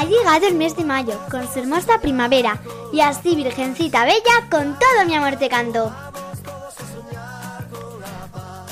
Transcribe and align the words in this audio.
Ha 0.00 0.06
llegado 0.06 0.46
el 0.46 0.54
mes 0.54 0.74
de 0.76 0.84
mayo 0.84 1.20
con 1.30 1.46
su 1.52 1.58
hermosa 1.58 2.00
primavera 2.00 2.58
y 2.90 3.00
así 3.00 3.36
Virgencita 3.36 4.06
Bella 4.06 4.48
con 4.50 4.78
todo 4.78 5.04
mi 5.06 5.14
amor 5.14 5.36
te 5.36 5.50
canto. 5.50 5.92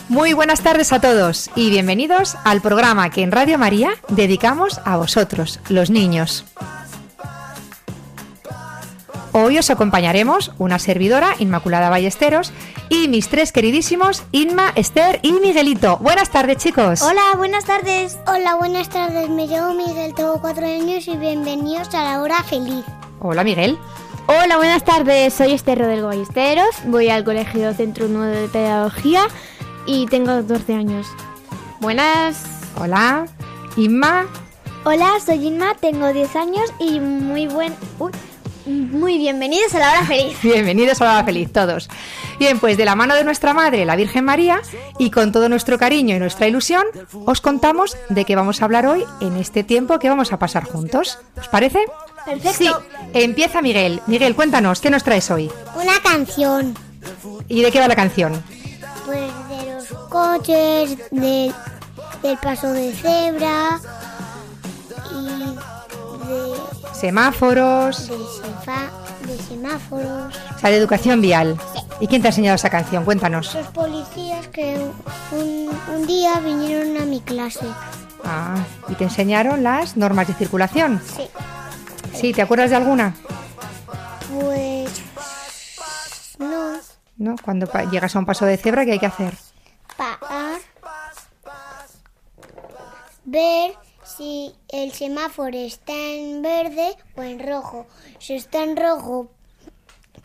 Muy 0.09 0.32
buenas 0.32 0.62
tardes 0.62 0.91
a 0.95 1.02
todos 1.02 1.51
y 1.54 1.68
bienvenidos 1.68 2.34
al 2.45 2.62
programa 2.62 3.10
que 3.10 3.20
en 3.20 3.30
Radio 3.30 3.59
María 3.59 3.91
dedicamos 4.09 4.80
a 4.87 4.96
vosotros, 4.96 5.60
los 5.68 5.90
niños. 5.90 6.46
Hoy 9.32 9.59
os 9.59 9.71
acompañaremos 9.71 10.52
una 10.59 10.79
servidora, 10.79 11.34
Inmaculada 11.38 11.90
Ballesteros, 11.90 12.52
y 12.88 13.09
mis 13.09 13.29
tres 13.29 13.52
queridísimos, 13.52 14.23
Inma, 14.32 14.73
Esther 14.74 15.21
y 15.23 15.32
Miguelito. 15.32 15.98
Buenas 15.98 16.30
tardes, 16.30 16.57
chicos. 16.57 17.02
Hola, 17.02 17.23
buenas 17.37 17.65
tardes. 17.65 18.18
Hola, 18.26 18.56
buenas 18.56 18.88
tardes. 18.88 19.29
Me 19.29 19.46
llamo 19.46 19.74
Miguel, 19.74 20.15
tengo 20.15 20.40
cuatro 20.40 20.66
años 20.66 21.06
y 21.06 21.16
bienvenidos 21.16 21.95
a 21.95 22.04
la 22.04 22.23
hora 22.23 22.43
feliz. 22.43 22.84
Hola, 23.21 23.45
Miguel. 23.45 23.79
Hola, 24.26 24.56
buenas 24.56 24.84
tardes. 24.84 25.34
Soy 25.34 25.52
Esther 25.52 25.79
Rodrigo 25.79 26.09
Ballesteros. 26.09 26.76
Voy 26.87 27.09
al 27.09 27.24
Colegio 27.24 27.73
Centro 27.74 28.09
Nuevo 28.09 28.34
de 28.34 28.49
Pedagogía 28.49 29.23
y 29.87 30.06
tengo 30.06 30.43
12 30.43 30.74
años. 30.74 31.06
Buenas. 31.80 32.45
Hola. 32.76 33.26
Inma. 33.76 34.26
Hola, 34.84 35.12
soy 35.24 35.46
Inma, 35.46 35.74
tengo 35.74 36.12
10 36.12 36.37
años 36.37 36.73
y 36.79 36.99
muy 37.01 37.46
buen... 37.46 37.74
uy, 37.99 38.10
muy 38.69 39.19
bienvenidos 39.19 39.74
a 39.74 39.79
la 39.79 39.91
hora 39.93 40.05
feliz. 40.05 40.37
Bienvenidos 40.43 41.01
a 41.01 41.05
la 41.05 41.13
hora 41.15 41.24
feliz 41.24 41.52
todos. 41.52 41.88
Bien, 42.38 42.59
pues 42.61 42.77
de 42.77 42.85
la 42.85 42.95
mano 42.95 43.15
de 43.15 43.24
nuestra 43.24 43.55
Madre, 43.55 43.85
la 43.85 43.97
Virgen 43.97 44.24
María, 44.24 44.61
y 44.99 45.11
con 45.11 45.33
todo 45.33 45.49
nuestro 45.49 45.79
cariño 45.79 46.15
y 46.15 46.19
nuestra 46.19 46.47
ilusión, 46.47 46.85
os 47.24 47.41
contamos 47.41 47.96
de 48.11 48.24
qué 48.24 48.37
vamos 48.37 48.61
a 48.61 48.66
hablar 48.66 48.87
hoy 48.87 49.05
en 49.21 49.37
este 49.37 49.65
tiempo 49.65 49.99
que 49.99 50.09
vamos 50.09 50.33
a 50.33 50.39
pasar 50.39 50.65
juntos. 50.65 51.19
¿Os 51.41 51.49
parece? 51.49 51.80
Perfecto. 52.24 52.52
Sí. 52.59 52.71
Empieza 53.15 53.63
Miguel. 53.63 54.02
Miguel, 54.07 54.35
cuéntanos, 54.35 54.80
¿qué 54.80 54.91
nos 54.91 55.02
traes 55.02 55.30
hoy? 55.30 55.51
Una 55.74 55.99
canción. 56.02 56.77
¿Y 57.49 57.63
de 57.63 57.73
qué 57.73 57.80
va 57.80 57.89
la 57.89 57.96
canción? 57.96 58.43
Pues 59.07 59.21
de 59.49 59.73
los 59.73 59.87
coches, 60.11 60.99
de- 61.11 61.52
del 62.23 62.37
paso 62.39 62.73
de 62.73 62.93
cebra 62.93 63.80
y 65.12 65.25
de, 66.28 66.57
Semáforos, 67.00 68.09
de, 68.09 68.16
sefa- 68.16 68.91
de 69.27 69.39
semáforos. 69.39 70.34
o 70.56 70.59
sea, 70.59 70.71
de 70.71 70.77
educación 70.77 71.21
vial. 71.21 71.56
¿Y 72.00 72.06
quién 72.06 72.22
te 72.22 72.28
ha 72.28 72.31
enseñado 72.31 72.56
esa 72.56 72.71
canción? 72.71 73.05
Cuéntanos. 73.05 73.55
Los 73.55 73.67
policías 73.69 74.47
que 74.49 74.77
un, 75.33 75.71
un 75.95 76.06
día 76.06 76.39
vinieron 76.41 76.97
a 77.00 77.05
mi 77.05 77.21
clase. 77.21 77.67
Ah, 78.25 78.56
¿y 78.89 78.95
te 78.95 79.05
enseñaron 79.05 79.62
las 79.62 79.97
normas 79.97 80.27
de 80.28 80.34
circulación? 80.34 81.00
Sí. 81.17 81.28
Sí, 82.15 82.33
¿te 82.33 82.43
acuerdas 82.43 82.71
de 82.71 82.77
alguna? 82.77 83.15
Pues 84.41 84.91
no. 86.39 86.72
¿No? 87.17 87.34
Cuando 87.43 87.67
llegas 87.91 88.15
a 88.15 88.19
un 88.19 88.27
paso 88.27 88.45
de 88.45 88.56
cebra, 88.56 88.84
¿qué 88.84 88.93
hay 88.93 88.99
que 88.99 89.06
hacer? 89.06 89.34
parar, 89.97 90.61
ver 93.25 93.72
si 94.19 94.53
el 94.69 94.93
semáforo 94.93 95.56
está 95.56 95.95
en 95.95 96.43
verde 96.43 96.97
o 97.17 97.23
en 97.23 97.39
rojo. 97.39 97.87
Si 98.19 98.34
está 98.34 98.65
en 98.65 98.77
rojo, 98.77 99.31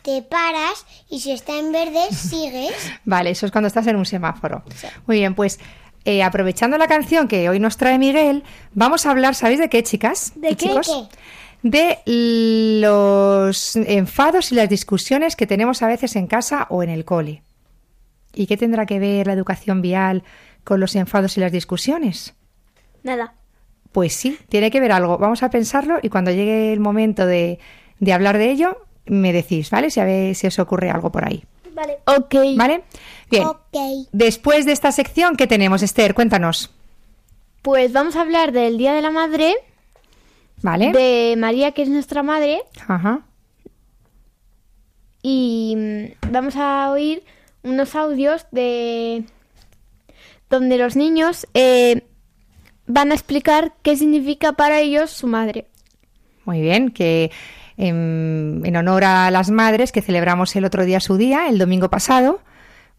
te 0.02 0.20
paras 0.22 0.84
y 1.08 1.20
si 1.20 1.30
está 1.30 1.58
en 1.58 1.70
verde, 1.70 2.12
sigues. 2.12 2.74
Vale, 3.04 3.30
eso 3.30 3.46
es 3.46 3.52
cuando 3.52 3.68
estás 3.68 3.86
en 3.86 3.96
un 3.96 4.04
semáforo. 4.04 4.64
Muy 5.06 5.18
bien, 5.18 5.34
pues 5.36 5.60
eh, 6.04 6.24
aprovechando 6.24 6.76
la 6.76 6.88
canción 6.88 7.28
que 7.28 7.48
hoy 7.48 7.60
nos 7.60 7.76
trae 7.76 7.98
Miguel, 7.98 8.42
vamos 8.72 9.06
a 9.06 9.12
hablar, 9.12 9.36
¿sabéis 9.36 9.60
de 9.60 9.70
qué, 9.70 9.82
chicas? 9.84 10.32
¿De 10.34 10.50
y 10.50 10.56
qué? 10.56 10.66
chicos? 10.66 11.08
¿Qué? 11.10 11.18
De 11.62 12.02
los 12.82 13.76
enfados 13.76 14.52
y 14.52 14.56
las 14.56 14.68
discusiones 14.68 15.36
que 15.36 15.46
tenemos 15.46 15.82
a 15.82 15.86
veces 15.86 16.16
en 16.16 16.26
casa 16.26 16.66
o 16.68 16.82
en 16.82 16.90
el 16.90 17.04
cole. 17.06 17.42
¿Y 18.34 18.46
qué 18.46 18.56
tendrá 18.56 18.84
que 18.84 18.98
ver 18.98 19.28
la 19.28 19.32
educación 19.32 19.80
vial 19.80 20.24
con 20.64 20.80
los 20.80 20.96
enfados 20.96 21.38
y 21.38 21.40
las 21.40 21.52
discusiones? 21.52 22.34
Nada. 23.02 23.34
Pues 23.94 24.12
sí, 24.12 24.36
tiene 24.48 24.72
que 24.72 24.80
ver 24.80 24.90
algo. 24.90 25.18
Vamos 25.18 25.44
a 25.44 25.50
pensarlo 25.50 26.00
y 26.02 26.08
cuando 26.08 26.32
llegue 26.32 26.72
el 26.72 26.80
momento 26.80 27.26
de, 27.26 27.60
de 28.00 28.12
hablar 28.12 28.38
de 28.38 28.50
ello, 28.50 28.76
me 29.06 29.32
decís, 29.32 29.70
¿vale? 29.70 29.88
Si 29.88 30.00
a 30.00 30.04
ver 30.04 30.34
si 30.34 30.48
os 30.48 30.58
ocurre 30.58 30.90
algo 30.90 31.12
por 31.12 31.24
ahí. 31.24 31.44
Vale. 31.72 31.98
Ok. 32.06 32.34
¿Vale? 32.56 32.82
Bien. 33.30 33.44
Ok. 33.44 33.76
Después 34.10 34.66
de 34.66 34.72
esta 34.72 34.90
sección, 34.90 35.36
¿qué 35.36 35.46
tenemos, 35.46 35.80
Esther? 35.80 36.12
Cuéntanos. 36.12 36.72
Pues 37.62 37.92
vamos 37.92 38.16
a 38.16 38.22
hablar 38.22 38.50
del 38.50 38.78
Día 38.78 38.94
de 38.94 39.00
la 39.00 39.12
Madre, 39.12 39.54
¿Vale? 40.60 40.90
de 40.90 41.36
María, 41.38 41.70
que 41.70 41.82
es 41.82 41.88
nuestra 41.88 42.24
madre, 42.24 42.62
Ajá. 42.88 43.20
y 45.22 45.74
mm, 45.76 46.32
vamos 46.32 46.56
a 46.56 46.90
oír 46.90 47.22
unos 47.62 47.94
audios 47.94 48.46
de 48.50 49.22
donde 50.50 50.78
los 50.78 50.96
niños 50.96 51.46
eh, 51.54 52.02
van 52.86 53.10
a 53.10 53.14
explicar 53.14 53.72
qué 53.82 53.96
significa 53.96 54.52
para 54.52 54.80
ellos 54.80 55.10
su 55.10 55.26
madre. 55.26 55.66
Muy 56.44 56.60
bien, 56.60 56.90
que 56.90 57.30
em, 57.76 58.64
en 58.64 58.76
honor 58.76 59.04
a 59.04 59.30
las 59.30 59.50
madres 59.50 59.92
que 59.92 60.02
celebramos 60.02 60.54
el 60.56 60.64
otro 60.64 60.84
día 60.84 61.00
su 61.00 61.16
día, 61.16 61.48
el 61.48 61.58
domingo 61.58 61.88
pasado, 61.90 62.40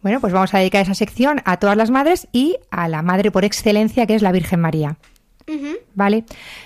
bueno, 0.01 0.19
pues 0.19 0.33
vamos 0.33 0.53
a 0.53 0.59
dedicar 0.59 0.81
esa 0.81 0.93
sección 0.95 1.41
a 1.45 1.57
todas 1.57 1.77
las 1.77 1.89
madres 1.91 2.27
y 2.31 2.57
a 2.71 2.87
la 2.87 3.01
madre 3.01 3.31
por 3.31 3.45
excelencia, 3.45 4.05
que 4.05 4.15
es 4.15 4.21
la 4.21 4.31
Virgen 4.31 4.59
María. 4.59 4.97
¿Vale? 5.93 6.25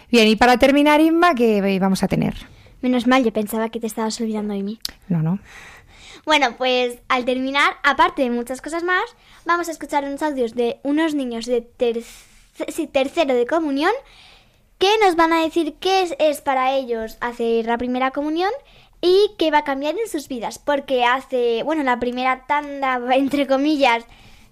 Bien, 0.09 0.27
y 0.27 0.35
para 0.37 0.57
terminar, 0.57 1.01
Inma, 1.01 1.35
¿qué 1.35 1.77
vamos 1.79 2.01
a 2.03 2.07
tener? 2.07 2.35
Menos 2.81 3.07
mal, 3.07 3.23
yo 3.25 3.33
pensaba 3.33 3.69
que 3.69 3.79
te 3.81 3.87
estabas 3.87 4.19
olvidando 4.21 4.53
de 4.53 4.63
mí. 4.63 4.79
No, 5.09 5.21
no. 5.21 5.39
Bueno, 6.25 6.55
pues 6.57 6.97
al 7.09 7.25
terminar, 7.25 7.73
aparte 7.83 8.21
de 8.21 8.29
muchas 8.29 8.61
cosas 8.61 8.83
más, 8.83 9.03
vamos 9.45 9.67
a 9.67 9.71
escuchar 9.71 10.05
unos 10.05 10.21
audios 10.21 10.55
de 10.55 10.79
unos 10.83 11.13
niños 11.13 11.45
de 11.45 11.61
terc- 11.77 12.03
sí, 12.03 12.28
tercero 12.91 13.33
de 13.33 13.45
comunión 13.45 13.91
que 14.77 14.89
nos 15.03 15.15
van 15.15 15.33
a 15.33 15.43
decir 15.43 15.75
qué 15.79 16.01
es, 16.01 16.15
es 16.19 16.41
para 16.41 16.73
ellos 16.73 17.17
hacer 17.19 17.65
la 17.65 17.77
primera 17.77 18.11
comunión 18.11 18.51
y 19.01 19.31
qué 19.37 19.51
va 19.51 19.59
a 19.59 19.63
cambiar 19.63 19.95
en 19.97 20.09
sus 20.09 20.27
vidas. 20.27 20.57
Porque 20.57 21.05
hace, 21.05 21.63
bueno, 21.63 21.83
la 21.83 21.99
primera 21.99 22.45
tanda, 22.47 22.99
entre 23.15 23.45
comillas, 23.45 24.05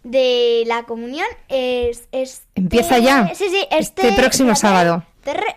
de 0.03 0.63
la 0.67 0.83
comunión 0.83 1.27
es... 1.47 2.07
es 2.11 2.43
Empieza 2.55 2.99
ya, 2.99 3.33
Sí, 3.33 3.45
sí, 3.49 3.65
este 3.71 4.07
este... 4.07 4.21
próximo 4.21 4.55
sábado. 4.55 5.03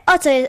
8, 0.06 0.30
el 0.30 0.48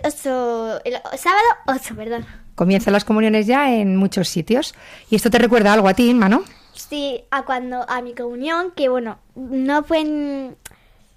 sábado 1.15 1.47
8, 1.68 1.95
perdón. 1.95 2.25
Comienzan 2.56 2.94
las 2.94 3.06
comuniones 3.06 3.45
ya 3.45 3.71
en 3.71 3.95
muchos 3.95 4.30
sitios. 4.30 4.74
Y 5.09 5.15
esto 5.15 5.30
te 5.30 5.38
recuerda 5.38 5.74
algo 5.74 5.88
a 5.88 5.94
ti, 5.94 6.09
Inma, 6.09 6.27
¿no? 6.27 6.44
Sí, 6.74 7.24
a 7.30 7.44
cuando 7.44 7.88
a 7.88 8.01
mi 8.01 8.15
comunión, 8.15 8.71
que 8.71 8.89
bueno, 8.89 9.19
no 9.36 9.83
fue 9.83 10.00
en 10.00 10.57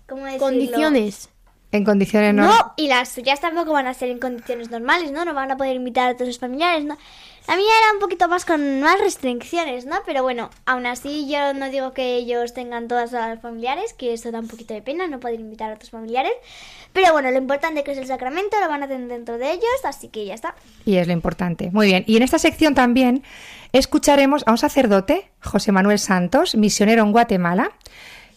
¿cómo 0.06 0.24
decirlo? 0.24 0.46
Condiciones. 0.46 1.28
En 1.72 1.84
condiciones 1.84 2.34
no. 2.34 2.46
No, 2.46 2.72
y 2.76 2.86
las 2.86 3.08
suyas 3.08 3.40
tampoco 3.40 3.72
van 3.72 3.88
a 3.88 3.94
ser 3.94 4.08
en 4.08 4.20
condiciones 4.20 4.70
normales, 4.70 5.10
¿no? 5.10 5.24
No 5.24 5.34
van 5.34 5.50
a 5.50 5.56
poder 5.56 5.74
invitar 5.74 6.10
a 6.10 6.14
todos 6.14 6.28
los 6.28 6.38
familiares, 6.38 6.84
¿no? 6.84 6.96
La 7.48 7.56
mía 7.56 7.66
era 7.66 7.92
un 7.92 7.98
poquito 7.98 8.28
más 8.28 8.44
con 8.44 8.80
más 8.80 8.98
restricciones, 9.00 9.84
¿no? 9.84 9.96
Pero 10.06 10.22
bueno, 10.22 10.50
aún 10.66 10.86
así 10.86 11.28
yo 11.28 11.52
no 11.52 11.68
digo 11.68 11.92
que 11.92 12.14
ellos 12.14 12.54
tengan 12.54 12.86
todas 12.86 13.10
las 13.10 13.40
familiares, 13.42 13.92
que 13.92 14.14
eso 14.14 14.30
da 14.30 14.38
un 14.38 14.46
poquito 14.46 14.72
de 14.72 14.82
pena, 14.82 15.08
no 15.08 15.18
poder 15.18 15.40
invitar 15.40 15.72
a 15.72 15.74
otros 15.74 15.90
familiares. 15.90 16.32
Pero 16.92 17.12
bueno, 17.12 17.30
lo 17.32 17.38
importante 17.38 17.82
que 17.82 17.90
es 17.90 17.98
el 17.98 18.06
sacramento, 18.06 18.56
lo 18.60 18.68
van 18.68 18.84
a 18.84 18.88
tener 18.88 19.08
dentro 19.08 19.36
de 19.36 19.50
ellos, 19.50 19.64
así 19.82 20.08
que 20.08 20.24
ya 20.24 20.34
está. 20.34 20.54
Y 20.86 20.96
es 20.96 21.08
lo 21.08 21.12
importante. 21.12 21.70
Muy 21.72 21.88
bien. 21.88 22.04
Y 22.06 22.16
en 22.16 22.22
esta 22.22 22.38
sección 22.38 22.76
también 22.76 23.24
escucharemos 23.72 24.44
a 24.46 24.52
un 24.52 24.58
sacerdote, 24.58 25.28
José 25.42 25.72
Manuel 25.72 25.98
Santos, 25.98 26.54
misionero 26.54 27.02
en 27.02 27.10
Guatemala, 27.10 27.72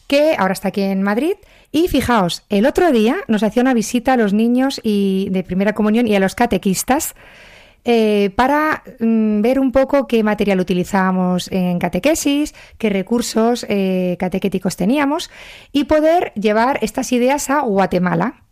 que 0.08 0.36
ahora 0.38 0.54
está 0.54 0.70
aquí 0.70 0.82
en 0.82 1.04
Madrid. 1.04 1.34
Y 1.72 1.88
fijaos, 1.90 2.44
el 2.50 2.66
otro 2.66 2.92
día 2.92 3.18
nos 3.28 3.44
hacía 3.44 3.62
una 3.62 3.74
visita 3.74 4.14
a 4.14 4.18
los 4.18 4.34
niños 4.34 4.80
y 4.84 5.28
de 5.32 5.44
primera 5.44 5.74
comunión 5.74 6.08
y 6.08 6.16
a 6.16 6.20
los 6.20 6.34
catequistas 6.34 7.14
eh, 7.90 8.32
para 8.36 8.84
mm, 9.00 9.42
ver 9.42 9.60
un 9.60 9.72
poco 9.72 10.08
qué 10.08 10.22
material 10.22 10.60
utilizábamos 10.60 11.50
en 11.54 11.80
catequesis, 11.80 12.54
qué 12.78 12.90
recursos 12.90 13.66
eh, 13.70 14.18
catequéticos 14.20 14.76
teníamos 14.76 15.30
y 15.72 15.86
poder 15.86 16.34
llevar 16.34 16.80
estas 16.82 17.14
ideas 17.14 17.50
a 17.50 17.62
Guatemala. 17.62 18.44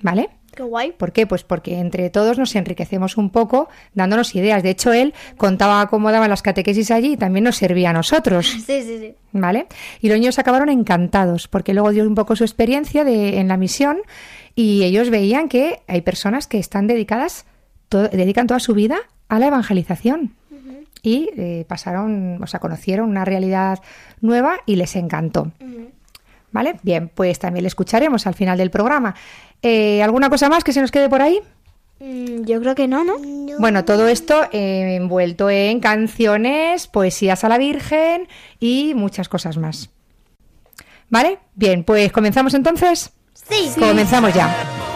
¿Vale? 0.00 0.30
Qué 0.54 0.62
guay. 0.62 0.92
¿Por 0.92 1.12
qué? 1.12 1.26
Pues 1.26 1.44
porque 1.44 1.78
entre 1.78 2.10
todos 2.10 2.38
nos 2.38 2.54
enriquecemos 2.56 3.16
un 3.16 3.30
poco 3.30 3.68
dándonos 3.94 4.34
ideas. 4.34 4.62
De 4.62 4.70
hecho, 4.70 4.92
él 4.92 5.14
contaba 5.36 5.86
cómo 5.88 6.12
daban 6.12 6.28
las 6.30 6.42
catequesis 6.42 6.90
allí 6.90 7.12
y 7.14 7.16
también 7.16 7.44
nos 7.44 7.56
servía 7.56 7.90
a 7.90 7.92
nosotros. 7.92 8.46
Sí, 8.66 8.82
sí, 8.82 8.98
sí. 8.98 9.14
¿Vale? 9.32 9.66
Y 10.00 10.08
los 10.08 10.18
niños 10.18 10.38
acabaron 10.38 10.68
encantados 10.68 11.48
porque 11.48 11.72
luego 11.74 11.90
dio 11.90 12.04
un 12.06 12.14
poco 12.14 12.36
su 12.36 12.44
experiencia 12.44 13.04
de, 13.04 13.38
en 13.40 13.48
la 13.48 13.56
misión 13.56 13.98
y 14.54 14.82
ellos 14.84 15.08
veían 15.10 15.48
que 15.48 15.80
hay 15.88 16.02
personas 16.02 16.46
que 16.46 16.58
están 16.58 16.86
dedicadas, 16.86 17.46
to- 17.88 18.08
dedican 18.08 18.46
toda 18.46 18.60
su 18.60 18.74
vida 18.74 18.98
a 19.28 19.38
la 19.38 19.46
evangelización. 19.46 20.34
Y 21.04 21.30
eh, 21.36 21.64
pasaron, 21.66 22.40
o 22.40 22.46
sea, 22.46 22.60
conocieron 22.60 23.08
una 23.08 23.24
realidad 23.24 23.80
nueva 24.20 24.58
y 24.66 24.76
les 24.76 24.94
encantó. 24.94 25.50
¿Vale? 26.52 26.76
Bien, 26.82 27.10
pues 27.12 27.38
también 27.38 27.62
le 27.62 27.68
escucharemos 27.68 28.26
al 28.26 28.34
final 28.34 28.58
del 28.58 28.70
programa. 28.70 29.14
Eh, 29.62 30.02
¿Alguna 30.02 30.28
cosa 30.30 30.48
más 30.48 30.62
que 30.64 30.72
se 30.72 30.80
nos 30.80 30.90
quede 30.90 31.08
por 31.08 31.22
ahí? 31.22 31.40
Mm, 31.98 32.44
yo 32.44 32.60
creo 32.60 32.74
que 32.74 32.88
no, 32.88 33.04
¿no? 33.04 33.16
Bueno, 33.58 33.84
todo 33.84 34.08
esto 34.08 34.42
eh, 34.52 34.96
envuelto 34.96 35.48
en 35.50 35.80
canciones, 35.80 36.86
poesías 36.86 37.44
a 37.44 37.48
la 37.48 37.58
Virgen 37.58 38.28
y 38.60 38.92
muchas 38.94 39.28
cosas 39.28 39.56
más. 39.56 39.90
¿Vale? 41.08 41.38
Bien, 41.54 41.84
pues 41.84 42.12
comenzamos 42.12 42.54
entonces. 42.54 43.12
Sí. 43.34 43.70
Comenzamos 43.78 44.34
ya. 44.34 44.91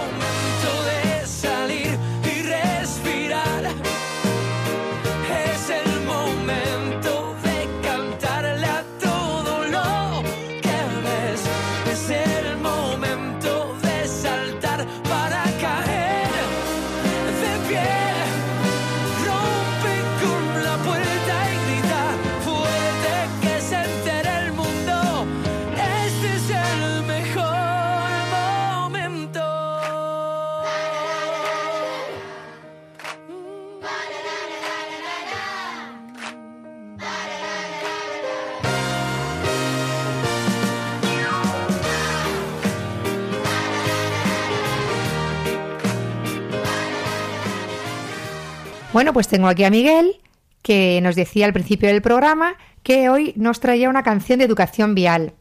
Bueno, 48.96 49.12
pues 49.12 49.28
tengo 49.28 49.46
aquí 49.46 49.62
a 49.62 49.69
Miguel, 49.69 50.22
que 50.62 51.00
nos 51.02 51.16
decía 51.16 51.44
al 51.44 51.52
principio 51.52 51.90
del 51.90 52.00
programa 52.00 52.56
que 52.82 53.10
hoy 53.10 53.34
nos 53.37 53.60
traía 53.60 53.90
una 53.90 54.02
canción 54.02 54.38
de 54.38 54.46
educación 54.46 54.94
vial. 54.94 55.34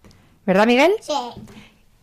¿Verdad, 0.45 0.67
Miguel? 0.67 0.91
Sí. 0.99 1.13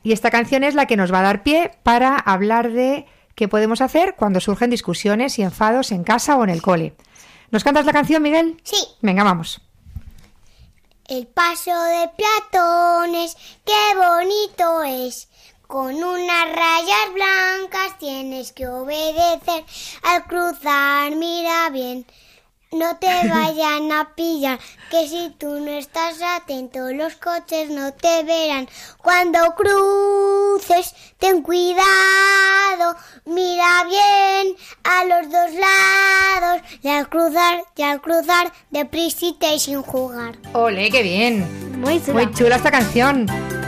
Y 0.03 0.13
esta 0.13 0.31
canción 0.31 0.65
es 0.65 0.75
la 0.75 0.87
que 0.87 0.97
nos 0.97 1.13
va 1.13 1.19
a 1.19 1.25
dar 1.25 1.43
pie 1.43 1.73
para 1.83 2.17
hablar 2.17 2.73
de 2.73 3.05
qué 3.35 3.49
podemos 3.49 3.83
hacer 3.83 4.15
cuando 4.17 4.41
surgen 4.41 4.71
discusiones 4.71 5.39
y 5.39 5.43
enfados 5.43 5.93
en 5.93 6.05
casa 6.05 6.39
o 6.39 6.45
en 6.45 6.49
el 6.49 6.63
cole. 6.63 6.95
¿Nos 7.51 7.65
cantas 7.65 7.85
la 7.85 7.93
canción, 7.93 8.23
Miguel? 8.23 8.59
Sí. 8.63 8.83
Venga, 9.03 9.23
vamos. 9.23 9.61
El 11.07 11.27
paso 11.27 11.71
de 11.71 12.09
peatones, 12.17 13.37
qué 13.67 13.95
bonito 13.95 14.85
es. 14.85 15.29
Con 15.73 15.95
unas 15.95 16.49
rayas 16.51 17.15
blancas 17.15 17.99
tienes 17.99 18.53
que 18.53 18.69
obedecer. 18.69 19.65
Al 20.03 20.25
cruzar, 20.25 21.17
mira 21.17 21.71
bien. 21.71 22.05
No 22.73 22.99
te 22.99 23.07
vayan 23.29 23.91
a 23.91 24.15
pillar, 24.15 24.59
que 24.91 25.09
si 25.09 25.35
tú 25.39 25.61
no 25.61 25.71
estás 25.71 26.21
atento, 26.21 26.93
los 26.93 27.17
coches 27.17 27.71
no 27.71 27.95
te 27.95 28.23
verán. 28.23 28.69
Cuando 28.99 29.39
cruces, 29.55 30.95
ten 31.19 31.41
cuidado, 31.41 32.95
mira 33.25 33.85
bien 33.85 34.55
a 34.85 35.05
los 35.07 35.33
dos 35.33 35.55
lados. 35.55 36.61
Y 36.83 36.89
al 36.89 37.09
cruzar, 37.09 37.65
y 37.77 37.83
al 37.83 38.03
cruzar, 38.03 38.53
deprisita 38.69 39.55
y 39.55 39.59
sin 39.59 39.81
jugar. 39.81 40.37
¡Ole, 40.53 40.91
qué 40.91 41.03
bien! 41.03 41.81
Muy 41.81 41.99
chula. 41.99 42.13
Muy 42.13 42.35
chula 42.35 42.57
esta 42.57 42.71
canción. 42.71 43.62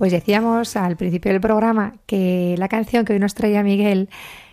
Pues 0.00 0.12
decíamos 0.12 0.76
al 0.76 0.96
principio 0.96 1.30
del 1.30 1.42
programa 1.42 1.92
que 2.06 2.54
la 2.56 2.68
canción 2.68 3.04
que 3.04 3.12
hoy 3.12 3.18
nos 3.18 3.34
traía 3.34 3.62
Miguel 3.62 4.08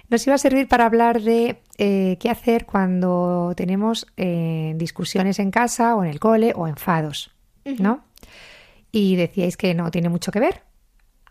nos 0.09 0.27
iba 0.27 0.35
a 0.35 0.38
servir 0.38 0.67
para 0.67 0.85
hablar 0.85 1.21
de 1.21 1.61
eh, 1.77 2.17
qué 2.19 2.29
hacer 2.29 2.65
cuando 2.65 3.53
tenemos 3.55 4.07
eh, 4.17 4.73
discusiones 4.75 5.39
en 5.39 5.49
casa 5.51 5.95
o 5.95 6.03
en 6.03 6.09
el 6.09 6.19
cole 6.19 6.51
o 6.53 6.67
enfados, 6.67 7.31
¿no? 7.79 8.03
Y 8.91 9.15
decíais 9.15 9.55
que 9.55 9.73
no 9.73 9.89
tiene 9.89 10.09
mucho 10.09 10.33
que 10.33 10.41
ver. 10.41 10.63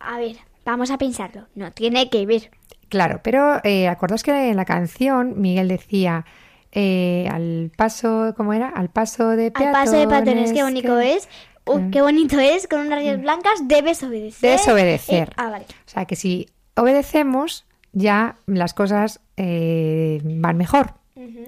A 0.00 0.16
ver, 0.16 0.36
vamos 0.64 0.90
a 0.90 0.96
pensarlo. 0.96 1.42
No 1.54 1.72
tiene 1.72 2.08
que 2.08 2.24
ver. 2.24 2.50
Claro, 2.88 3.20
pero 3.22 3.60
eh, 3.64 3.86
acordaos 3.86 4.22
que 4.22 4.48
en 4.48 4.56
la 4.56 4.64
canción 4.64 5.42
Miguel 5.42 5.68
decía 5.68 6.24
eh, 6.72 7.28
al 7.30 7.70
paso, 7.76 8.32
¿cómo 8.34 8.54
era? 8.54 8.70
Al 8.70 8.88
paso 8.88 9.28
de 9.36 9.48
Al 9.48 9.52
peatones. 9.52 9.72
paso 9.74 9.96
de 9.98 10.08
patrones, 10.08 10.52
qué 10.54 10.62
bonito 10.62 10.96
que- 10.96 11.16
es. 11.16 11.28
Uh, 11.66 11.90
qué 11.90 12.00
bonito 12.00 12.38
es, 12.38 12.68
con 12.68 12.80
unas 12.80 12.98
rayas 12.98 13.20
blancas 13.20 13.66
debes 13.66 14.02
obedecer. 14.02 14.50
Debes 14.50 14.68
obedecer. 14.68 15.28
Eh, 15.30 15.34
ah, 15.36 15.50
vale. 15.50 15.64
O 15.64 15.90
sea 15.90 16.04
que 16.04 16.14
si 16.14 16.48
obedecemos, 16.76 17.66
ya 17.92 18.36
las 18.46 18.72
cosas 18.72 19.20
eh, 19.36 20.20
van 20.22 20.56
mejor, 20.56 20.94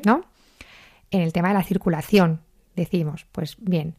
¿no? 0.05 0.25
En 1.11 1.21
el 1.21 1.33
tema 1.33 1.49
de 1.49 1.55
la 1.55 1.63
circulación, 1.63 2.41
decimos, 2.75 3.27
pues 3.33 3.57
bien, 3.59 3.95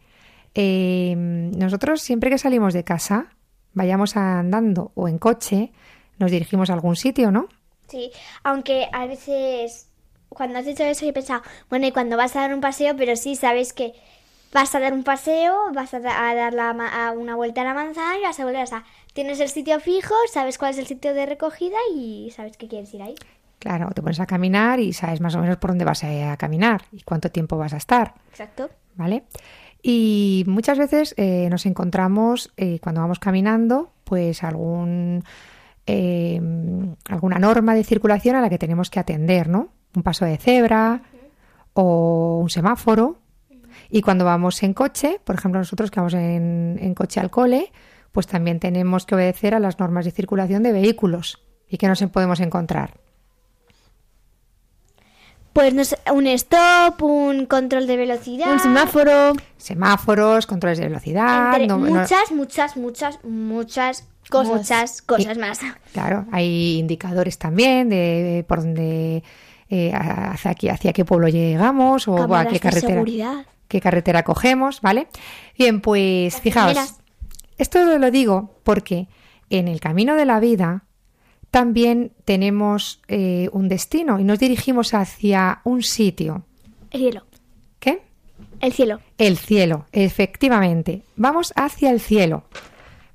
eh, 0.56 1.14
nosotros 1.16 2.02
siempre 2.02 2.30
que 2.30 2.38
salimos 2.38 2.74
de 2.74 2.84
casa, 2.84 3.28
vayamos 3.74 4.18
andando 4.18 4.92
o 4.96 5.08
en 5.08 5.20
coche, 5.20 5.72
nos 6.18 6.32
dirigimos 6.32 6.70
a 6.70 6.74
algún 6.74 6.96
sitio, 6.96 7.32
¿no? 7.32 7.48
Sí, 7.88 8.12
aunque 8.44 8.88
a 8.92 9.06
veces 9.06 9.90
cuando 10.30 10.60
has 10.60 10.66
dicho 10.66 10.84
eso 10.84 11.06
he 11.06 11.14
pensado, 11.14 11.42
bueno, 11.70 11.88
y 11.88 11.92
cuando 11.92 12.18
vas 12.18 12.36
a 12.36 12.42
dar 12.42 12.54
un 12.54 12.62
paseo, 12.62 12.96
pero 12.96 13.16
sí 13.16 13.36
sabes 13.36 13.74
que 13.74 13.94
vas 14.54 14.74
a 14.76 14.80
dar 14.80 14.94
un 14.94 15.04
paseo, 15.04 15.56
vas 15.74 15.94
a, 15.94 16.00
da- 16.00 16.30
a 16.30 16.36
dar 16.36 16.54
la 16.54 16.70
a 16.70 17.12
una 17.12 17.36
vuelta 17.36 17.62
a 17.62 17.64
la 17.66 17.74
manzana 17.74 18.18
y 18.18 18.22
vas 18.24 18.40
a 18.40 18.46
volver. 18.46 18.64
O 18.64 18.68
sea, 18.68 18.84
tienes 19.14 19.40
el 19.40 19.50
sitio 19.50 19.80
fijo, 19.80 20.14
sabes 20.32 20.58
cuál 20.58 20.72
es 20.72 20.78
el 20.80 20.88
sitio 20.88 21.14
de 21.14 21.26
recogida 21.26 21.78
y 21.96 22.32
sabes 22.36 22.58
que 22.58 22.68
quieres 22.68 22.94
ir 22.94 23.02
ahí. 23.04 23.16
Claro, 23.60 23.90
te 23.94 24.02
pones 24.02 24.20
a 24.22 24.26
caminar 24.26 24.80
y 24.80 24.94
sabes 24.94 25.20
más 25.20 25.36
o 25.36 25.42
menos 25.42 25.58
por 25.58 25.72
dónde 25.72 25.84
vas 25.86 26.04
a 26.04 26.38
caminar 26.38 26.84
y 26.94 27.02
cuánto 27.04 27.30
tiempo 27.30 27.58
vas 27.58 27.74
a 27.74 27.78
estar. 27.78 28.14
Exacto. 28.32 28.70
¿vale? 28.96 29.24
Y 29.82 30.44
muchas 30.48 30.78
veces 30.78 31.14
eh, 31.18 31.48
nos 31.50 31.66
encontramos 31.66 32.52
eh, 32.58 32.80
cuando 32.82 33.02
vamos 33.02 33.20
caminando, 33.20 33.92
pues 34.06 34.44
algún 34.44 35.24
eh, 35.88 36.40
alguna 37.10 37.40
norma 37.40 37.76
de 37.76 37.84
circulación 37.84 38.36
a 38.36 38.42
la 38.42 38.50
que 38.50 38.58
tenemos 38.58 38.90
que 38.90 39.00
atender, 39.00 39.50
¿no? 39.50 39.70
Un 39.96 40.04
paso 40.04 40.24
de 40.26 40.38
cebra 40.38 41.02
o 41.74 42.40
un 42.42 42.50
semáforo. 42.50 43.18
Y 43.90 44.02
cuando 44.02 44.26
vamos 44.26 44.62
en 44.64 44.74
coche, 44.74 45.20
por 45.24 45.36
ejemplo, 45.36 45.60
nosotros 45.60 45.90
que 45.92 46.00
vamos 46.00 46.14
en, 46.14 46.78
en 46.82 46.94
coche 46.94 47.20
al 47.20 47.30
cole, 47.32 47.72
pues 48.12 48.28
también 48.28 48.60
tenemos 48.60 49.06
que 49.06 49.16
obedecer 49.16 49.56
a 49.56 49.60
las 49.60 49.80
normas 49.80 50.06
de 50.06 50.12
circulación 50.12 50.62
de 50.64 50.72
vehículos 50.72 51.44
y 51.68 51.78
que 51.78 51.88
nos 51.88 52.02
podemos 52.04 52.40
encontrar. 52.40 52.94
Pues 55.54 55.74
no 55.74 55.84
sé, 55.84 55.98
un 56.14 56.28
stop, 56.28 57.02
un 57.02 57.46
control 57.48 57.88
de 57.88 57.98
velocidad. 57.98 58.52
Un 58.54 58.60
semáforo. 58.60 59.34
Semáforos, 59.58 60.46
controles 60.46 60.78
de 60.78 60.86
velocidad. 60.88 61.48
entre 61.56 61.68
no- 61.68 61.78
no- 61.80 61.90
muchas, 62.02 62.32
muchas, 62.32 62.78
muchas, 62.78 63.20
muchas 63.24 64.08
Cosas. 64.30 64.54
muchas 64.54 65.02
cosas 65.02 65.38
más. 65.40 65.60
Claro, 65.94 66.26
hay 66.32 66.78
indicadores 66.78 67.40
también 67.40 67.90
de 67.90 68.46
por 68.48 68.60
dónde, 68.60 69.24
eh, 69.70 69.92
hacia, 69.94 70.52
aquí, 70.52 70.70
hacia 70.70 70.94
qué 70.94 71.04
pueblo 71.04 71.28
llegamos 71.28 72.08
o 72.08 72.16
a 72.36 72.46
qué 72.46 72.54
de 72.54 72.60
carretera, 72.60 72.94
seguridad. 72.94 73.46
Qué 73.70 73.80
carretera 73.80 74.24
cogemos, 74.24 74.82
¿vale? 74.82 75.08
Bien, 75.58 75.80
pues 75.80 76.34
Las 76.34 76.42
fijaos, 76.42 76.74
primeras. 76.74 77.00
esto 77.58 77.98
lo 77.98 78.12
digo 78.12 78.60
porque 78.64 79.08
en 79.50 79.70
el 79.70 79.80
camino 79.80 80.16
de 80.16 80.26
la 80.26 80.42
vida 80.42 80.84
también 81.52 82.12
tenemos 82.26 83.02
eh, 83.08 83.50
un 83.54 83.70
destino 83.70 84.20
y 84.20 84.24
nos 84.24 84.40
dirigimos 84.40 84.94
hacia 84.94 85.62
un 85.64 85.82
sitio. 85.84 86.44
El 86.92 87.00
cielo. 87.00 87.26
¿Qué? 87.80 88.02
El 88.60 88.74
cielo. 88.74 89.00
El 89.18 89.38
cielo, 89.38 89.86
efectivamente. 89.92 91.04
Vamos 91.16 91.54
hacia 91.56 91.92
el 91.92 92.00
cielo, 92.02 92.44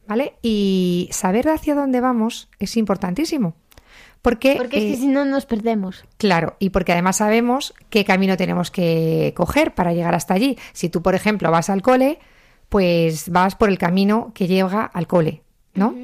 ¿vale? 0.06 0.34
Y 0.42 1.08
saber 1.12 1.48
hacia 1.48 1.74
dónde 1.74 2.00
vamos 2.00 2.48
es 2.58 2.76
importantísimo. 2.76 3.54
Porque, 4.24 4.54
Porque 4.56 4.78
es 4.78 4.84
eh, 4.84 4.90
que 4.92 4.96
si 4.96 5.06
no 5.06 5.26
nos 5.26 5.44
perdemos. 5.44 6.06
claro, 6.16 6.56
y 6.58 6.70
porque 6.70 6.92
además 6.92 7.16
sabemos 7.18 7.74
qué 7.90 8.06
camino 8.06 8.38
tenemos 8.38 8.70
que 8.70 9.34
coger 9.36 9.74
para 9.74 9.92
llegar 9.92 10.14
hasta 10.14 10.32
allí. 10.32 10.56
Si 10.72 10.88
tú, 10.88 11.02
por 11.02 11.14
ejemplo, 11.14 11.50
vas 11.50 11.68
al 11.68 11.82
cole, 11.82 12.18
pues 12.70 13.28
vas 13.28 13.54
por 13.54 13.68
el 13.68 13.76
camino 13.76 14.32
que 14.34 14.46
lleva 14.46 14.86
al 14.86 15.06
cole, 15.06 15.42
¿no? 15.74 15.94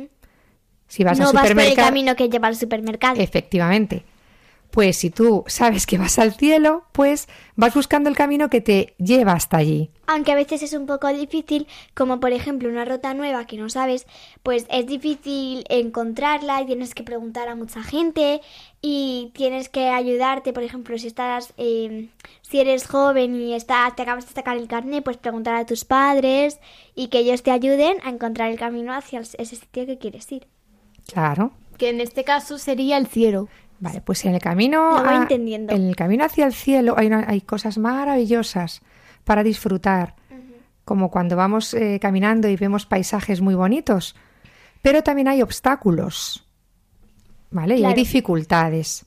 Si 0.87 1.03
vas 1.03 1.19
no 1.19 1.29
al 1.29 1.33
vas 1.33 1.43
por 1.45 1.51
el 1.53 1.57
supermercado, 1.57 1.89
camino 1.89 2.15
que 2.15 2.29
lleva 2.29 2.49
al 2.49 2.57
supermercado. 2.57 3.19
efectivamente. 3.23 4.05
Pues 4.71 4.99
si 4.99 5.11
tú 5.11 5.45
sabes 5.49 5.87
que 5.87 5.99
vas 5.99 6.19
al 6.19 6.35
cielo, 6.35 6.85
pues 6.93 7.29
vas 7.57 7.75
buscando 7.75 8.09
el 8.09 8.17
camino 8.17 8.49
que 8.49 8.61
te 8.61 8.95
lleva 8.99 9.33
hasta 9.33 9.57
allí. 9.57 9.91
Aunque 10.07 10.33
a 10.33 10.37
veces 10.37 10.63
es 10.63 10.73
un 10.73 10.87
poco 10.87 11.09
difícil, 11.09 11.67
como 11.95 12.21
por 12.21 12.33
ejemplo 12.33 12.69
una 12.69 12.85
ruta 12.85 13.15
nueva 13.15 13.47
que 13.47 13.57
no 13.57 13.69
sabes, 13.69 14.07
pues 14.43 14.67
es 14.71 14.87
difícil 14.87 15.65
encontrarla 15.69 16.63
y 16.63 16.67
tienes 16.67 16.95
que 16.95 17.03
preguntar 17.03 17.49
a 17.49 17.57
mucha 17.57 17.83
gente 17.83 18.41
y 18.81 19.31
tienes 19.35 19.69
que 19.69 19.89
ayudarte, 19.89 20.53
por 20.53 20.63
ejemplo, 20.63 20.97
si 20.99 21.09
estás, 21.09 21.53
eh, 21.59 22.09
si 22.43 22.61
eres 22.61 22.87
joven 22.87 23.35
y 23.37 23.55
estás, 23.55 23.95
te 23.97 24.03
acabas 24.03 24.27
de 24.27 24.35
sacar 24.35 24.57
el 24.57 24.69
carnet, 24.69 25.05
pues 25.05 25.17
preguntar 25.17 25.57
a 25.57 25.67
tus 25.67 25.85
padres 25.85 26.61
y 26.95 27.09
que 27.09 27.19
ellos 27.19 27.43
te 27.43 27.51
ayuden 27.51 27.99
a 28.05 28.11
encontrar 28.11 28.51
el 28.51 28.59
camino 28.59 28.93
hacia 28.93 29.21
ese 29.21 29.57
sitio 29.57 29.87
que 29.87 29.99
quieres 29.99 30.31
ir. 30.33 30.47
Claro. 31.13 31.53
Que 31.77 31.89
en 31.91 32.01
este 32.01 32.25
caso 32.25 32.59
sería 32.59 32.97
el 32.97 33.07
cielo. 33.07 33.49
Vale, 33.81 34.01
pues 34.03 34.25
en 34.27 34.35
el 34.35 34.41
camino, 34.41 34.97
a- 34.99 35.17
entendiendo. 35.23 35.75
en 35.75 35.89
el 35.89 35.97
camino 35.97 36.25
hacia 36.25 36.47
el 36.47 36.53
cielo 36.53 36.95
hay, 36.97 37.07
una- 37.09 37.25
hay 37.29 37.41
cosas 37.41 37.79
maravillosas 37.79 38.83
para 39.25 39.43
disfrutar, 39.43 40.15
como 40.85 41.11
cuando 41.11 41.35
vamos 41.37 41.73
eh, 41.75 41.99
caminando 42.01 42.49
y 42.49 42.57
vemos 42.57 42.85
paisajes 42.87 43.41
muy 43.41 43.55
bonitos, 43.55 44.15
pero 44.83 45.03
también 45.03 45.29
hay 45.29 45.41
obstáculos, 45.43 46.47
¿vale? 47.51 47.77
Y 47.79 47.85
hay 47.85 47.95
dificultades. 47.95 49.07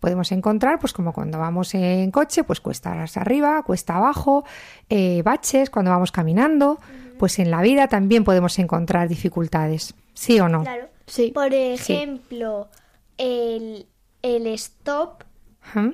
Podemos 0.00 0.30
encontrar, 0.32 0.78
pues 0.78 0.92
como 0.92 1.12
cuando 1.14 1.38
vamos 1.38 1.74
en 1.74 2.10
coche, 2.10 2.44
pues 2.44 2.60
cuestas 2.60 3.16
arriba, 3.16 3.62
cuesta 3.62 3.96
abajo, 3.96 4.44
eh, 4.90 5.22
baches 5.24 5.70
cuando 5.70 5.90
vamos 5.92 6.12
caminando, 6.12 6.78
pues 7.18 7.38
en 7.38 7.50
la 7.50 7.62
vida 7.62 7.88
también 7.88 8.22
podemos 8.22 8.58
encontrar 8.58 9.08
dificultades, 9.08 9.94
¿sí 10.12 10.38
o 10.40 10.48
no? 10.48 10.62
Claro. 10.62 10.88
Sí. 11.06 11.30
Por 11.34 11.54
ejemplo, 11.54 12.68
el, 13.16 13.86
el 14.24 14.46
stop 14.48 15.22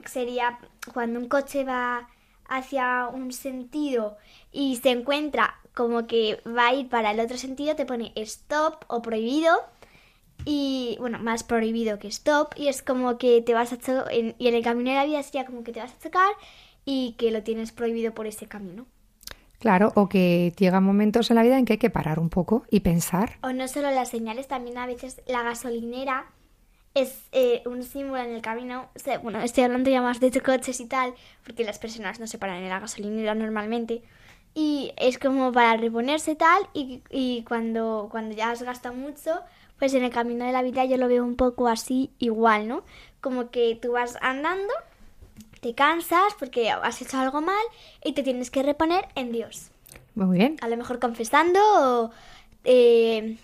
sería 0.07 0.59
cuando 0.95 1.19
un 1.21 1.29
coche 1.29 1.65
va 1.65 2.09
hacia 2.49 3.09
un 3.09 3.33
sentido 3.33 4.17
y 4.53 4.77
se 4.77 4.91
encuentra 4.91 5.55
como 5.75 6.07
que 6.07 6.41
va 6.47 6.69
a 6.69 6.75
ir 6.75 6.89
para 6.89 7.11
el 7.11 7.21
otro 7.21 7.37
sentido, 7.37 7.77
te 7.77 7.87
pone 7.87 8.13
stop 8.17 8.85
o 8.89 9.03
prohibido. 9.03 9.51
Y 10.45 10.97
bueno, 11.01 11.19
más 11.19 11.43
prohibido 11.45 11.99
que 11.99 12.09
stop. 12.09 12.55
Y 12.57 12.69
es 12.69 12.83
como 12.83 13.19
que 13.19 13.43
te 13.43 13.53
vas 13.53 13.73
a 13.73 13.79
cho- 13.79 14.09
en- 14.11 14.35
y 14.39 14.49
en 14.49 14.55
el 14.55 14.63
camino 14.65 14.91
de 14.91 14.97
la 14.97 15.05
vida 15.05 15.23
sería 15.23 15.45
como 15.45 15.63
que 15.65 15.73
te 15.73 15.81
vas 15.81 15.93
a 15.93 15.99
chocar 16.03 16.33
y 16.85 17.13
que 17.19 17.31
lo 17.31 17.43
tienes 17.43 17.73
prohibido 17.73 18.13
por 18.15 18.27
ese 18.27 18.47
camino. 18.47 18.87
Claro, 19.59 19.93
o 19.95 20.09
que 20.09 20.55
llegan 20.59 20.83
momentos 20.83 21.31
en 21.31 21.37
la 21.37 21.43
vida 21.43 21.59
en 21.59 21.67
que 21.67 21.75
hay 21.75 21.79
que 21.79 21.91
parar 21.91 22.19
un 22.19 22.31
poco 22.31 22.65
y 22.71 22.81
pensar. 22.81 23.39
O 23.43 23.53
no 23.53 23.69
solo 23.69 23.91
las 23.91 24.09
señales, 24.09 24.49
también 24.49 24.79
a 24.79 24.87
veces 24.87 25.21
la 25.27 25.43
gasolinera 25.43 26.31
es 26.95 27.23
eh, 27.33 27.63
un 27.67 27.83
símbolo 27.83 28.23
en 28.23 28.31
el 28.31 28.43
camino. 28.43 28.89
O 28.95 28.99
sea, 28.99 29.19
bueno, 29.19 29.41
estoy 29.41 29.65
hablando 29.65 29.91
ya 29.91 30.03
más 30.03 30.21
de 30.21 30.31
coches 30.41 30.81
y 30.81 30.87
tal, 30.87 31.15
porque 31.45 31.65
las 31.65 31.79
personas 31.79 32.21
no 32.21 32.27
se 32.27 32.39
paran 32.39 32.63
en 32.63 32.69
la 32.69 32.81
gasolinera 32.81 33.35
normalmente. 33.35 34.03
Y 34.55 34.93
es 34.97 35.19
como 35.19 35.53
para 35.53 35.77
reponerse 35.77 36.35
tal, 36.35 36.63
y, 36.75 37.03
y 37.09 37.45
cuando, 37.45 38.09
cuando 38.11 38.35
ya 38.35 38.51
has 38.51 38.63
gastado 38.63 38.97
mucho, 38.97 39.41
pues 39.79 39.95
en 39.95 40.05
el 40.05 40.11
camino 40.11 40.45
de 40.45 40.53
la 40.53 40.63
vida 40.63 40.85
yo 40.85 40.97
lo 40.97 41.09
veo 41.09 41.25
un 41.25 41.37
poco 41.37 41.69
así 41.69 42.11
igual, 42.19 42.69
¿no? 42.69 42.85
Como 43.21 43.51
que 43.51 43.79
tú 43.81 43.93
vas 43.93 44.19
andando, 44.21 44.73
te 45.61 45.75
cansas 45.75 46.35
porque 46.39 46.71
has 46.71 47.01
hecho 47.01 47.19
algo 47.19 47.41
mal 47.41 47.65
y 48.05 48.13
te 48.13 48.23
tienes 48.23 48.51
que 48.51 48.63
reponer 48.63 49.09
en 49.15 49.33
Dios 49.33 49.71
Muy 50.15 50.39
bien, 50.39 50.57
a 50.61 50.69
lo 50.69 50.77
mejor 50.77 50.99
confesando 50.99 51.61
o 51.63 52.11
eh, 52.65 53.39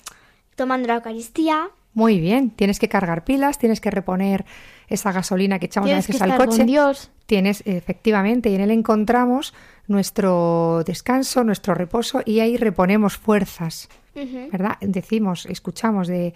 tomando 0.56 0.88
la 0.88 0.96
Eucaristía. 0.96 1.70
Muy 1.96 2.20
bien. 2.20 2.50
Tienes 2.50 2.78
que 2.78 2.88
cargar 2.88 3.24
pilas, 3.24 3.58
tienes 3.58 3.80
que 3.80 3.90
reponer 3.90 4.44
esa 4.86 5.10
gasolina 5.10 5.58
que 5.58 5.66
echamos 5.66 5.86
a 5.86 5.88
Tienes 5.88 6.06
que 6.06 6.12
veces 6.12 6.22
al 6.22 6.30
estar 6.30 6.46
coche. 6.46 6.58
con 6.58 6.66
Dios. 6.66 7.10
Tienes, 7.26 7.62
efectivamente, 7.66 8.50
y 8.50 8.54
en 8.54 8.60
él 8.60 8.70
encontramos 8.70 9.52
nuestro 9.88 10.82
descanso, 10.86 11.42
nuestro 11.42 11.74
reposo 11.74 12.22
y 12.24 12.40
ahí 12.40 12.56
reponemos 12.56 13.16
fuerzas. 13.16 13.88
¿verdad? 14.52 14.76
Decimos, 14.80 15.44
escuchamos 15.46 16.06
de 16.08 16.32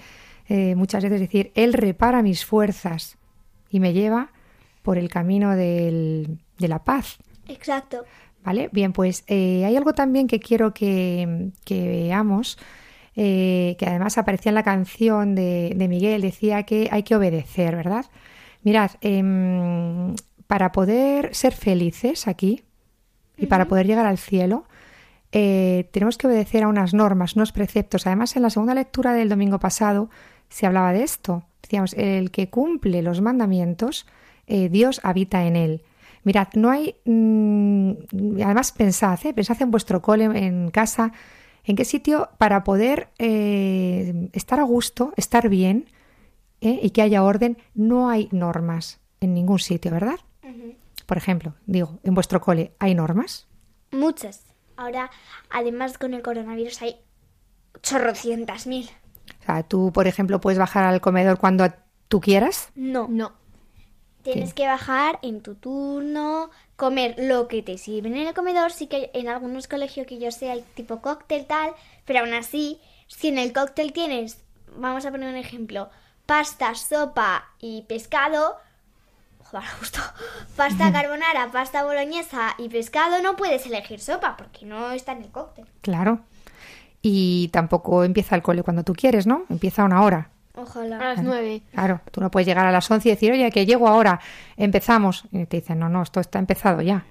eh, 0.49 0.75
muchas 0.75 1.03
veces 1.05 1.21
decir, 1.21 1.51
Él 1.55 1.73
repara 1.73 2.21
mis 2.23 2.45
fuerzas 2.45 3.17
y 3.71 3.81
me 3.81 3.93
lleva 3.93 4.33
por 4.83 4.99
el 4.99 5.09
camino 5.09 5.55
del- 5.57 6.39
de 6.59 6.69
la 6.69 6.85
paz. 6.85 7.19
Exacto. 7.49 8.05
¿Vale? 8.45 8.69
Bien, 8.73 8.93
pues 8.93 9.25
eh, 9.29 9.65
hay 9.65 9.77
algo 9.77 9.93
también 9.95 10.27
que 10.27 10.41
quiero 10.41 10.73
que, 10.75 11.51
que 11.65 11.87
veamos, 11.89 12.59
eh, 13.17 13.77
que 13.79 13.87
además 13.87 14.19
aparecía 14.19 14.51
en 14.51 14.55
la 14.55 14.63
canción 14.63 15.35
de, 15.35 15.73
de 15.77 15.89
Miguel, 15.89 16.23
decía 16.23 16.63
que 16.63 16.89
hay 16.91 17.03
que 17.03 17.17
obedecer, 17.17 17.77
¿verdad? 17.77 18.07
Mirad, 18.63 18.93
em, 19.01 20.15
para 20.47 20.73
poder 20.73 21.35
ser 21.35 21.53
felices 21.53 22.29
aquí 22.29 22.63
y 23.37 23.47
para 23.47 23.67
poder 23.67 23.87
llegar 23.87 24.07
al 24.07 24.19
cielo, 24.19 24.65
eh, 25.33 25.89
tenemos 25.93 26.19
que 26.19 26.27
obedecer 26.27 26.65
a 26.65 26.69
unas 26.69 26.93
normas, 26.93 27.37
unos 27.37 27.53
preceptos. 27.53 28.07
Además, 28.07 28.37
en 28.37 28.43
la 28.43 28.51
segunda 28.51 28.75
lectura 28.75 29.13
del 29.13 29.29
domingo 29.29 29.59
pasado 29.59 30.11
se 30.49 30.67
hablaba 30.67 30.93
de 30.93 31.05
esto. 31.05 31.45
Decíamos, 31.63 31.95
el 31.95 32.31
que 32.31 32.51
cumple 32.51 33.03
los 33.03 33.21
mandamientos, 33.21 34.07
eh, 34.47 34.69
Dios 34.69 35.01
habita 35.05 35.45
en 35.45 35.57
él. 35.57 35.83
Mirad, 36.25 36.49
no 36.55 36.71
hay. 36.71 36.97
mm, 37.05 37.93
además, 38.45 38.73
pensad, 38.73 39.19
¿eh? 39.25 39.33
pensad 39.33 39.63
en 39.63 39.71
vuestro 39.71 40.03
cole, 40.03 40.25
en 40.25 40.71
casa, 40.71 41.13
en 41.65 41.77
qué 41.77 41.85
sitio 41.85 42.31
para 42.39 42.65
poder 42.65 43.09
eh, 43.19 44.29
estar 44.33 44.61
a 44.61 44.65
gusto, 44.65 45.13
estar 45.17 45.49
bien 45.49 45.87
¿eh? 46.61 46.81
y 46.83 46.91
que 46.91 47.03
haya 47.03 47.23
orden. 47.23 47.59
No 47.75 48.09
hay 48.09 48.29
normas 48.33 49.01
en 49.21 49.35
ningún 49.35 49.59
sitio, 49.59 49.91
¿verdad? 49.91 50.19
Por 51.07 51.17
ejemplo, 51.17 51.55
digo, 51.67 51.99
en 52.05 52.15
vuestro 52.15 52.41
cole, 52.41 52.73
¿hay 52.79 52.95
normas? 52.95 53.49
Muchas. 53.91 54.45
Ahora, 54.77 55.11
además 55.51 55.99
con 55.99 56.15
el 56.15 56.23
coronavirus 56.23 56.83
hay 56.83 56.97
chorrocientas 57.83 58.69
mil. 58.69 58.89
O 59.41 59.45
sea, 59.45 59.63
tú, 59.65 59.93
por 59.93 60.07
ejemplo, 60.07 60.41
puedes 60.41 60.59
bajar 60.59 60.85
al 60.85 61.01
comedor 61.01 61.39
cuando 61.39 61.67
tú 62.07 62.21
quieras. 62.21 62.71
No. 62.77 63.09
No. 63.11 63.33
Tienes 64.23 64.53
que 64.53 64.67
bajar 64.67 65.19
en 65.23 65.41
tu 65.41 65.55
turno, 65.55 66.51
comer 66.77 67.15
lo 67.19 67.49
que 67.49 67.63
te 67.63 67.79
sirven 67.79 68.17
en 68.17 68.29
el 68.29 68.35
comedor. 68.35 68.71
Sí 68.73 68.87
que 68.87 69.11
en 69.15 69.29
algunos 69.29 69.69
colegios 69.69 70.07
que 70.07 70.19
yo 70.19 70.31
sé 70.31 70.51
hay 70.51 70.65
tipo 70.75 71.01
cóctel 71.01 71.47
tal, 71.47 71.73
pero 72.05 72.21
aún 72.21 72.35
así, 72.35 72.81
si 73.07 73.29
en 73.29 73.39
el 73.39 73.53
cóctel 73.53 73.93
tienes, 73.93 74.43
vamos 74.77 75.07
a 75.07 75.11
poner 75.11 75.29
un 75.29 75.37
ejemplo, 75.37 75.91
pasta, 76.27 76.75
sopa 76.75 77.49
y 77.61 77.83
pescado, 77.83 78.57
joder, 79.45 79.69
justo, 79.79 80.01
pasta 80.57 80.93
carbonara, 80.93 81.51
pasta 81.53 81.85
boloñesa 81.85 82.55
y 82.59 82.69
pescado, 82.69 83.23
no 83.23 83.37
puedes 83.37 83.67
elegir 83.67 84.01
sopa 84.01 84.37
porque 84.37 84.67
no 84.67 84.93
está 84.93 85.13
en 85.13 85.23
el 85.23 85.31
cóctel. 85.31 85.67
Claro. 85.81 86.21
Y 87.03 87.49
tampoco 87.49 88.05
empieza 88.05 88.37
el 88.37 88.43
cole 88.43 88.63
cuando 88.63 88.85
tú 88.85 88.93
quieres, 88.93 89.27
¿no? 89.27 89.45
Empieza 89.49 89.83
a 89.83 89.87
una 89.87 90.03
hora. 90.03 90.31
A 90.55 90.61
Ojalá. 90.63 90.99
las 90.99 91.23
nueve. 91.23 91.63
Claro, 91.73 92.01
tú 92.11 92.21
no 92.21 92.31
puedes 92.31 92.47
llegar 92.47 92.67
a 92.67 92.73
las 92.73 92.91
11 92.91 93.09
y 93.09 93.13
decir, 93.13 93.33
oye, 93.33 93.51
que 93.51 93.67
llego 93.67 93.87
ahora, 93.89 94.21
empezamos. 94.57 95.25
Y 95.33 95.47
te 95.47 95.59
dicen, 95.59 95.79
no, 95.79 95.89
no, 95.89 96.03
esto 96.03 96.21
está 96.21 96.39
empezado 96.39 96.83
ya. 96.83 97.05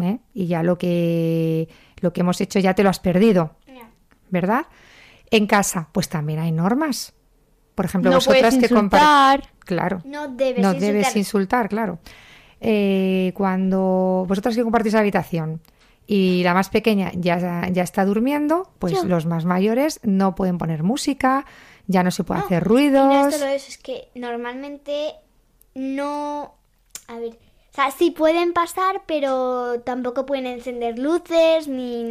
¿Eh? 0.00 0.18
Y 0.32 0.46
ya 0.46 0.62
lo 0.62 0.78
que, 0.78 1.68
lo 2.00 2.12
que 2.12 2.20
hemos 2.22 2.40
hecho 2.40 2.58
ya 2.58 2.74
te 2.74 2.82
lo 2.82 2.88
has 2.90 2.98
perdido, 2.98 3.56
¿verdad? 4.30 4.66
En 5.30 5.46
casa, 5.46 5.88
pues 5.92 6.08
también 6.08 6.38
hay 6.38 6.50
normas. 6.52 7.12
Por 7.74 7.84
ejemplo, 7.84 8.10
No 8.10 8.16
vosotras 8.16 8.54
que 8.56 8.68
compar- 8.68 9.34
insultar. 9.40 9.42
Claro. 9.60 10.00
No 10.04 10.28
debes 10.28 10.62
no 10.62 10.68
insultar. 10.72 10.80
debes 10.92 11.16
insultar, 11.16 11.68
claro. 11.68 11.98
eh, 12.60 13.32
cuando 13.34 14.24
vosotras 14.28 14.56
que 14.56 14.62
compartís 14.62 14.94
habitación 14.94 15.60
y 16.06 16.42
la 16.42 16.54
más 16.54 16.68
pequeña 16.70 17.10
ya, 17.14 17.68
ya 17.70 17.82
está 17.82 18.04
durmiendo, 18.04 18.72
pues 18.78 18.92
Yo. 18.94 19.04
los 19.04 19.26
más 19.26 19.44
mayores 19.44 20.00
no 20.02 20.34
pueden 20.34 20.58
poner 20.58 20.82
música, 20.82 21.44
ya 21.86 22.02
no 22.02 22.10
se 22.10 22.24
puede 22.24 22.40
No, 22.40 22.46
hacer 22.46 22.62
Y 22.62 22.64
no 22.64 22.68
ruidos. 22.68 23.26
es 23.34 23.40
solo 23.40 23.50
eso, 23.50 23.68
es 23.68 23.78
que 23.78 24.08
normalmente 24.14 25.14
no... 25.74 26.54
A 27.08 27.16
ver, 27.18 27.30
o 27.32 27.74
sea, 27.74 27.90
sí 27.90 28.10
pueden 28.10 28.52
pasar, 28.52 29.02
pero 29.06 29.80
tampoco 29.80 30.26
pueden 30.26 30.46
encender 30.46 30.98
luces 30.98 31.68
ni... 31.68 32.08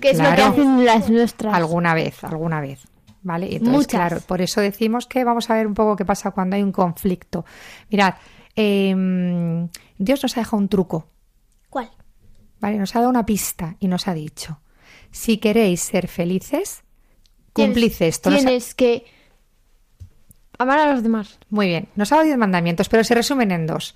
Que 0.00 0.10
es 0.10 0.18
lo 0.18 0.24
que 0.24 0.34
Claro. 0.34 0.44
hacen 0.46 0.84
las 0.84 1.10
nuestras. 1.10 1.54
Alguna 1.54 1.94
vez, 1.94 2.22
alguna 2.24 2.60
vez. 2.60 2.80
¿Vale? 3.24 3.46
Y 3.46 3.56
Entonces, 3.56 3.74
Muchas. 3.76 3.88
claro, 4.08 4.20
por 4.26 4.40
eso 4.42 4.60
decimos 4.60 5.06
que 5.06 5.22
vamos 5.22 5.48
a 5.48 5.54
ver 5.54 5.66
un 5.68 5.74
poco 5.74 5.94
qué 5.96 6.04
pasa 6.04 6.32
cuando 6.32 6.56
hay 6.56 6.62
un 6.62 6.72
conflicto. 6.72 7.44
Mirad, 7.90 8.14
em, 8.56 9.68
Dios 9.98 10.22
nos 10.22 10.36
ha 10.36 10.40
dejado 10.40 10.56
un 10.58 10.68
truco, 10.68 11.06
¿Cuál? 11.70 11.90
¿vale? 12.60 12.78
Nos 12.78 12.94
ha 12.96 12.98
dado 12.98 13.10
una 13.10 13.24
pista 13.24 13.76
y 13.78 13.86
nos 13.88 14.08
ha 14.08 14.14
dicho, 14.14 14.60
si 15.12 15.38
queréis 15.38 15.80
ser 15.82 16.08
felices, 16.08 16.82
Tienes- 17.52 17.74
cumplid 17.74 18.02
esto. 18.02 18.30
Tienes 18.30 18.74
que 18.74 19.04
amar 20.58 20.78
a 20.78 20.92
los 20.92 21.02
demás. 21.02 21.38
Muy 21.50 21.66
bien, 21.66 21.88
nos 21.96 22.12
ha 22.12 22.16
dado 22.16 22.26
diez 22.26 22.38
mandamientos, 22.38 22.88
pero 22.88 23.04
se 23.04 23.14
resumen 23.14 23.50
en 23.50 23.66
dos, 23.66 23.94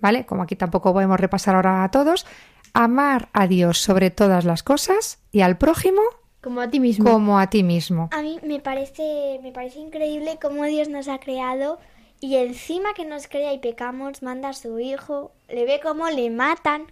¿vale? 0.00 0.26
Como 0.26 0.42
aquí 0.42 0.56
tampoco 0.56 0.92
podemos 0.92 1.18
repasar 1.20 1.54
ahora 1.54 1.84
a 1.84 1.90
todos, 1.90 2.26
amar 2.74 3.28
a 3.32 3.46
Dios 3.46 3.78
sobre 3.78 4.10
todas 4.10 4.44
las 4.44 4.62
cosas 4.62 5.18
y 5.30 5.42
al 5.42 5.58
prójimo 5.58 6.00
Como 6.42 6.60
a 6.60 6.68
ti 6.70 6.80
mismo. 6.80 7.10
como 7.10 7.38
a 7.38 7.48
ti 7.48 7.62
mismo. 7.62 8.08
A 8.12 8.22
mí 8.22 8.38
me 8.42 8.60
parece, 8.60 9.38
me 9.42 9.52
parece 9.52 9.78
increíble 9.78 10.38
cómo 10.40 10.64
Dios 10.64 10.88
nos 10.88 11.08
ha 11.08 11.18
creado 11.18 11.78
y 12.20 12.36
encima 12.36 12.94
que 12.94 13.04
nos 13.04 13.26
crea 13.28 13.52
y 13.52 13.58
pecamos, 13.58 14.22
manda 14.22 14.50
a 14.50 14.52
su 14.54 14.78
hijo, 14.78 15.32
le 15.48 15.64
ve 15.66 15.80
cómo 15.82 16.08
le 16.08 16.30
matan 16.30 16.86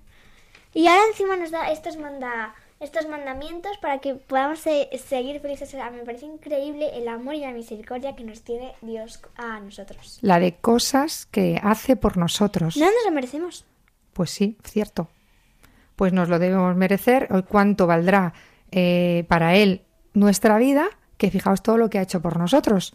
y 0.75 0.87
ahora 0.87 1.03
encima 1.11 1.37
nos 1.37 1.51
da 1.51 1.71
estos 1.73 1.97
manda 1.97 2.55
estos 2.81 3.07
mandamientos 3.09 3.77
para 3.79 3.99
que 3.99 4.15
podamos 4.15 4.59
se- 4.61 4.89
seguir 5.07 5.41
felices. 5.41 5.75
Me 5.93 6.03
parece 6.05 6.27
increíble 6.27 6.91
el 6.95 7.09
amor 7.09 7.35
y 7.35 7.41
la 7.41 7.53
misericordia 7.53 8.17
que 8.17 8.25
nos 8.25 8.41
tiene 8.43 8.73
Dios 8.81 9.21
a 9.37 9.61
nosotros. 9.61 10.19
La 10.23 10.41
de 10.41 10.57
cosas 10.57 11.27
que 11.27 11.61
hace 11.63 11.97
por 11.97 12.17
nosotros. 12.17 12.77
No 12.79 12.87
nos 12.87 13.05
lo 13.05 13.11
merecemos. 13.13 13.67
Pues 14.15 14.31
sí, 14.31 14.57
cierto. 14.65 15.09
Pues 15.95 16.13
nos 16.15 16.29
lo 16.31 16.39
debemos 16.39 16.75
merecer. 16.75 17.29
¿Cuánto 17.49 17.87
valdrá 17.87 18.33
eh, 18.73 19.25
para 19.29 19.55
Él 19.57 19.83
nuestra 20.15 20.57
vida? 20.57 20.89
Que 21.19 21.31
fijaos 21.31 21.63
todo 21.63 21.77
lo 21.77 21.91
que 21.91 21.99
ha 21.99 22.03
hecho 22.03 22.23
por 22.23 22.39
nosotros. 22.39 22.95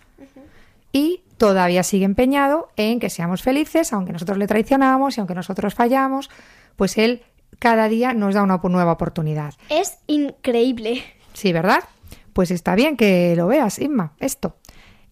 Y 0.91 1.21
todavía 1.37 1.83
sigue 1.83 2.05
empeñado 2.05 2.69
en 2.75 2.99
que 2.99 3.09
seamos 3.11 3.43
felices, 3.43 3.93
aunque 3.93 4.13
nosotros 4.13 4.37
le 4.39 4.47
traicionamos 4.47 5.15
y 5.15 5.19
aunque 5.19 5.35
nosotros 5.35 5.75
fallamos, 5.75 6.29
pues 6.75 6.97
Él 6.97 7.21
cada 7.59 7.87
día 7.87 8.13
nos 8.13 8.35
da 8.35 8.43
una 8.43 8.59
nueva 8.63 8.91
oportunidad. 8.91 9.53
Es 9.69 9.97
increíble. 10.07 11.03
Sí, 11.33 11.53
¿verdad? 11.53 11.83
Pues 12.33 12.51
está 12.51 12.75
bien 12.75 12.97
que 12.97 13.35
lo 13.35 13.47
veas, 13.47 13.79
Inma, 13.79 14.13
esto. 14.19 14.57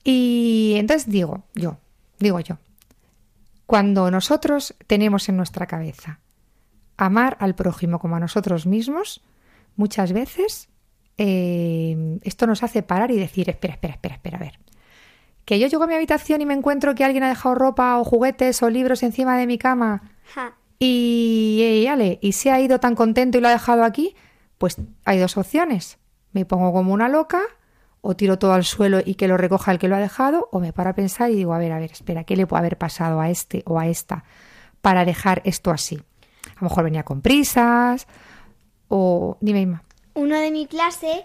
Y 0.04 0.74
entonces 0.78 1.10
digo 1.10 1.44
yo, 1.56 1.78
digo 2.20 2.40
yo, 2.40 2.58
cuando 3.66 4.12
nosotros 4.12 4.76
tenemos 4.88 5.30
en 5.30 5.38
nuestra 5.38 5.66
cabeza 5.66 6.20
amar 6.98 7.38
al 7.40 7.56
prójimo 7.56 8.00
como 8.00 8.16
a 8.16 8.20
nosotros 8.20 8.66
mismos, 8.66 9.24
muchas 9.76 10.12
veces 10.12 10.70
eh, 11.18 12.20
esto 12.24 12.48
nos 12.48 12.64
hace 12.64 12.84
parar 12.84 13.12
y 13.12 13.18
decir, 13.18 13.50
espera, 13.50 13.74
espera, 13.74 13.94
espera, 13.94 14.16
espera, 14.16 14.38
a 14.38 14.42
ver. 14.42 14.60
Que 15.46 15.60
yo 15.60 15.68
llego 15.68 15.84
a 15.84 15.88
mi 15.88 15.96
habitación 15.96 16.42
y 16.42 16.46
me 16.46 16.54
encuentro 16.54 16.96
que 16.96 17.04
alguien 17.04 17.24
ha 17.24 17.30
dejado 17.30 17.56
ropa 17.56 18.00
o 18.00 18.04
juguetes 18.04 18.62
o 18.64 18.70
libros 18.70 19.04
encima 19.04 19.38
de 19.38 19.48
mi 19.48 19.58
cama 19.58 20.14
Ja. 20.34 20.56
Y, 20.80 21.82
y, 21.84 21.88
ale, 21.88 22.20
y 22.22 22.34
se 22.34 22.52
ha 22.52 22.60
ido 22.60 22.80
tan 22.80 22.96
contento 22.96 23.38
y 23.38 23.42
lo 23.42 23.48
ha 23.48 23.52
dejado 23.52 23.84
aquí, 23.84 24.16
pues 24.58 24.78
hay 25.06 25.20
dos 25.20 25.38
opciones. 25.38 25.98
Me 26.32 26.46
pongo 26.46 26.74
como 26.74 26.94
una 26.94 27.10
loca, 27.10 27.42
o 28.02 28.16
tiro 28.16 28.38
todo 28.38 28.54
al 28.54 28.66
suelo 28.66 29.00
y 29.04 29.16
que 29.16 29.30
lo 29.30 29.38
recoja 29.38 29.72
el 29.72 29.80
que 29.80 29.88
lo 29.88 29.96
ha 29.96 30.00
dejado, 30.00 30.50
o 30.52 30.60
me 30.60 30.74
paro 30.74 30.90
a 30.90 30.94
pensar 30.94 31.32
y 31.32 31.36
digo, 31.36 31.54
a 31.54 31.58
ver, 31.58 31.72
a 31.72 31.80
ver, 31.80 31.92
espera, 31.92 32.26
¿qué 32.26 32.36
le 32.36 32.46
puede 32.46 32.60
haber 32.60 32.78
pasado 32.78 33.22
a 33.22 33.30
este 33.30 33.64
o 33.66 33.80
a 33.80 33.88
esta 33.88 34.26
para 34.82 35.06
dejar 35.06 35.42
esto 35.46 35.72
así? 35.72 36.02
A 36.58 36.62
lo 36.62 36.70
mejor 36.70 36.84
venía 36.84 37.04
con 37.04 37.22
prisas, 37.22 38.08
o... 38.90 39.38
Dime, 39.40 39.62
Inma. 39.62 39.84
uno 40.16 40.38
de 40.38 40.52
mi 40.52 40.68
clase, 40.68 41.24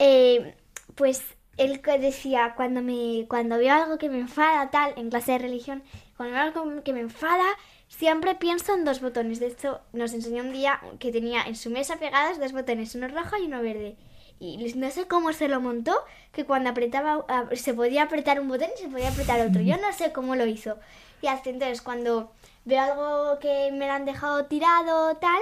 eh, 0.00 0.56
pues 0.96 1.22
él 1.58 1.82
decía, 2.00 2.54
cuando 2.56 2.80
me 2.82 3.26
cuando 3.28 3.58
veo 3.58 3.74
algo 3.74 3.98
que 3.98 4.08
me 4.08 4.18
enfada, 4.18 4.70
tal, 4.70 4.94
en 4.96 5.10
clase 5.10 5.32
de 5.32 5.38
religión, 5.38 5.82
cuando 6.16 6.34
veo 6.34 6.42
algo 6.44 6.82
que 6.82 6.92
me 6.92 7.00
enfada, 7.00 7.44
siempre 7.88 8.34
pienso 8.34 8.74
en 8.74 8.84
dos 8.84 9.00
botones. 9.00 9.40
De 9.40 9.48
hecho, 9.48 9.80
nos 9.92 10.12
enseñó 10.12 10.42
un 10.42 10.52
día 10.52 10.80
que 10.98 11.12
tenía 11.12 11.42
en 11.42 11.56
su 11.56 11.70
mesa 11.70 11.96
pegados 11.96 12.38
dos 12.38 12.52
botones, 12.52 12.94
uno 12.94 13.08
rojo 13.08 13.36
y 13.36 13.46
uno 13.46 13.60
verde. 13.62 13.96
Y 14.40 14.72
no 14.76 14.88
sé 14.90 15.08
cómo 15.08 15.32
se 15.32 15.48
lo 15.48 15.60
montó, 15.60 15.96
que 16.32 16.44
cuando 16.44 16.70
apretaba, 16.70 17.24
se 17.54 17.74
podía 17.74 18.04
apretar 18.04 18.38
un 18.40 18.46
botón 18.48 18.68
y 18.76 18.82
se 18.82 18.88
podía 18.88 19.08
apretar 19.08 19.40
otro. 19.40 19.60
Yo 19.62 19.76
no 19.78 19.92
sé 19.92 20.12
cómo 20.12 20.36
lo 20.36 20.46
hizo. 20.46 20.78
Y 21.22 21.26
así 21.26 21.50
entonces, 21.50 21.82
cuando 21.82 22.30
veo 22.64 22.80
algo 22.80 23.38
que 23.40 23.70
me 23.72 23.86
lo 23.88 23.92
han 23.94 24.04
dejado 24.04 24.44
tirado, 24.44 25.16
tal, 25.16 25.40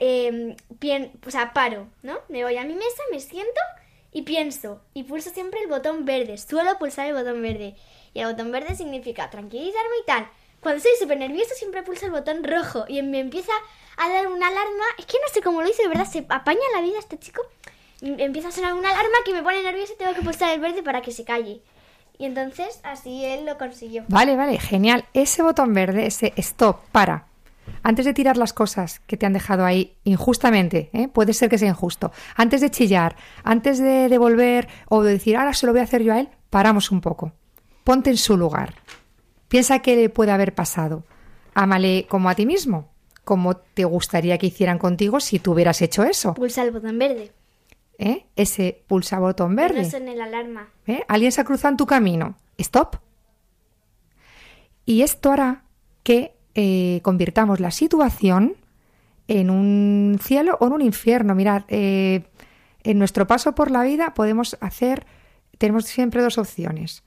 eh, 0.00 0.56
pien- 0.80 1.12
o 1.24 1.30
sea, 1.30 1.52
paro, 1.52 1.86
¿no? 2.02 2.18
Me 2.28 2.42
voy 2.42 2.56
a 2.56 2.64
mi 2.64 2.74
mesa, 2.74 3.02
me 3.12 3.20
siento 3.20 3.60
y 4.14 4.22
pienso. 4.22 4.80
Y 4.94 5.02
pulso 5.02 5.28
siempre 5.28 5.60
el 5.60 5.68
botón 5.68 6.06
verde. 6.06 6.38
Suelo 6.38 6.78
pulsar 6.78 7.08
el 7.08 7.14
botón 7.14 7.42
verde. 7.42 7.74
Y 8.14 8.20
el 8.20 8.28
botón 8.28 8.52
verde 8.52 8.76
significa 8.76 9.28
tranquilizarme 9.28 9.96
y 10.00 10.06
tal. 10.06 10.30
Cuando 10.60 10.78
estoy 10.78 10.92
súper 10.98 11.18
nervioso 11.18 11.52
siempre 11.56 11.82
pulso 11.82 12.06
el 12.06 12.12
botón 12.12 12.42
rojo 12.44 12.84
y 12.88 13.02
me 13.02 13.18
empieza 13.18 13.52
a 13.98 14.08
dar 14.08 14.28
una 14.28 14.46
alarma. 14.46 14.84
Es 14.96 15.04
que 15.04 15.18
no 15.18 15.34
sé 15.34 15.42
cómo 15.42 15.60
lo 15.60 15.68
hizo, 15.68 15.82
de 15.82 15.88
verdad, 15.88 16.06
se 16.06 16.24
apaña 16.28 16.60
la 16.72 16.80
vida 16.80 16.98
este 17.00 17.18
chico. 17.18 17.42
Empieza 18.00 18.48
a 18.48 18.52
sonar 18.52 18.74
una 18.74 18.90
alarma 18.90 19.18
que 19.24 19.32
me 19.34 19.42
pone 19.42 19.62
nerviosa 19.62 19.92
y 19.92 19.96
tengo 19.96 20.14
que 20.14 20.22
pulsar 20.22 20.54
el 20.54 20.60
verde 20.60 20.82
para 20.82 21.02
que 21.02 21.10
se 21.10 21.24
calle. 21.24 21.60
Y 22.16 22.26
entonces 22.26 22.80
así 22.84 23.24
él 23.24 23.44
lo 23.44 23.58
consiguió. 23.58 24.04
Vale, 24.08 24.36
vale, 24.36 24.58
genial. 24.58 25.06
Ese 25.12 25.42
botón 25.42 25.74
verde, 25.74 26.06
ese 26.06 26.32
stop, 26.36 26.78
para. 26.92 27.26
Antes 27.86 28.04
de 28.06 28.14
tirar 28.14 28.36
las 28.36 28.52
cosas 28.52 29.00
que 29.06 29.16
te 29.16 29.26
han 29.26 29.34
dejado 29.34 29.64
ahí 29.64 29.96
injustamente, 30.04 30.90
¿eh? 30.92 31.06
puede 31.06 31.34
ser 31.34 31.48
que 31.50 31.58
sea 31.58 31.68
injusto, 31.68 32.10
antes 32.34 32.60
de 32.62 32.70
chillar, 32.70 33.14
antes 33.44 33.78
de 33.78 34.08
devolver 34.08 34.66
o 34.88 35.02
de 35.02 35.12
decir, 35.12 35.36
ahora 35.36 35.52
se 35.52 35.66
lo 35.66 35.72
voy 35.72 35.80
a 35.82 35.84
hacer 35.84 36.02
yo 36.02 36.14
a 36.14 36.18
él, 36.18 36.30
paramos 36.50 36.90
un 36.90 37.00
poco. 37.02 37.32
Ponte 37.84 38.08
en 38.10 38.16
su 38.16 38.36
lugar. 38.38 38.74
Piensa 39.48 39.80
qué 39.80 39.94
le 39.96 40.08
puede 40.08 40.32
haber 40.32 40.54
pasado. 40.54 41.04
Ámale 41.54 42.06
como 42.08 42.30
a 42.30 42.34
ti 42.34 42.46
mismo, 42.46 42.88
como 43.22 43.56
te 43.58 43.84
gustaría 43.84 44.38
que 44.38 44.46
hicieran 44.46 44.78
contigo 44.78 45.20
si 45.20 45.38
tú 45.38 45.52
hubieras 45.52 45.82
hecho 45.82 46.02
eso. 46.04 46.32
Pulsa 46.34 46.62
el 46.62 46.70
botón 46.70 46.98
verde. 46.98 47.32
¿eh? 47.98 48.24
Ese 48.34 48.82
pulsa 48.88 49.18
botón 49.18 49.50
No 49.54 49.56
verde. 49.62 49.88
suene 49.88 50.16
la 50.16 50.24
alarma. 50.24 50.70
¿Eh? 50.86 51.02
Alguien 51.06 51.30
se 51.32 51.42
ha 51.42 51.44
cruzado 51.44 51.72
en 51.72 51.76
tu 51.76 51.86
camino. 51.86 52.36
Stop. 52.56 52.96
Y 54.86 55.02
esto 55.02 55.30
hará 55.32 55.64
que 56.02 56.33
eh, 56.54 57.00
convirtamos 57.02 57.60
la 57.60 57.70
situación 57.70 58.56
en 59.28 59.50
un 59.50 60.18
cielo 60.22 60.56
o 60.60 60.66
en 60.66 60.72
un 60.72 60.82
infierno. 60.82 61.34
Mirad, 61.34 61.62
eh, 61.68 62.24
en 62.82 62.98
nuestro 62.98 63.26
paso 63.26 63.54
por 63.54 63.70
la 63.70 63.82
vida 63.82 64.14
podemos 64.14 64.56
hacer, 64.60 65.06
tenemos 65.58 65.86
siempre 65.86 66.22
dos 66.22 66.38
opciones. 66.38 67.02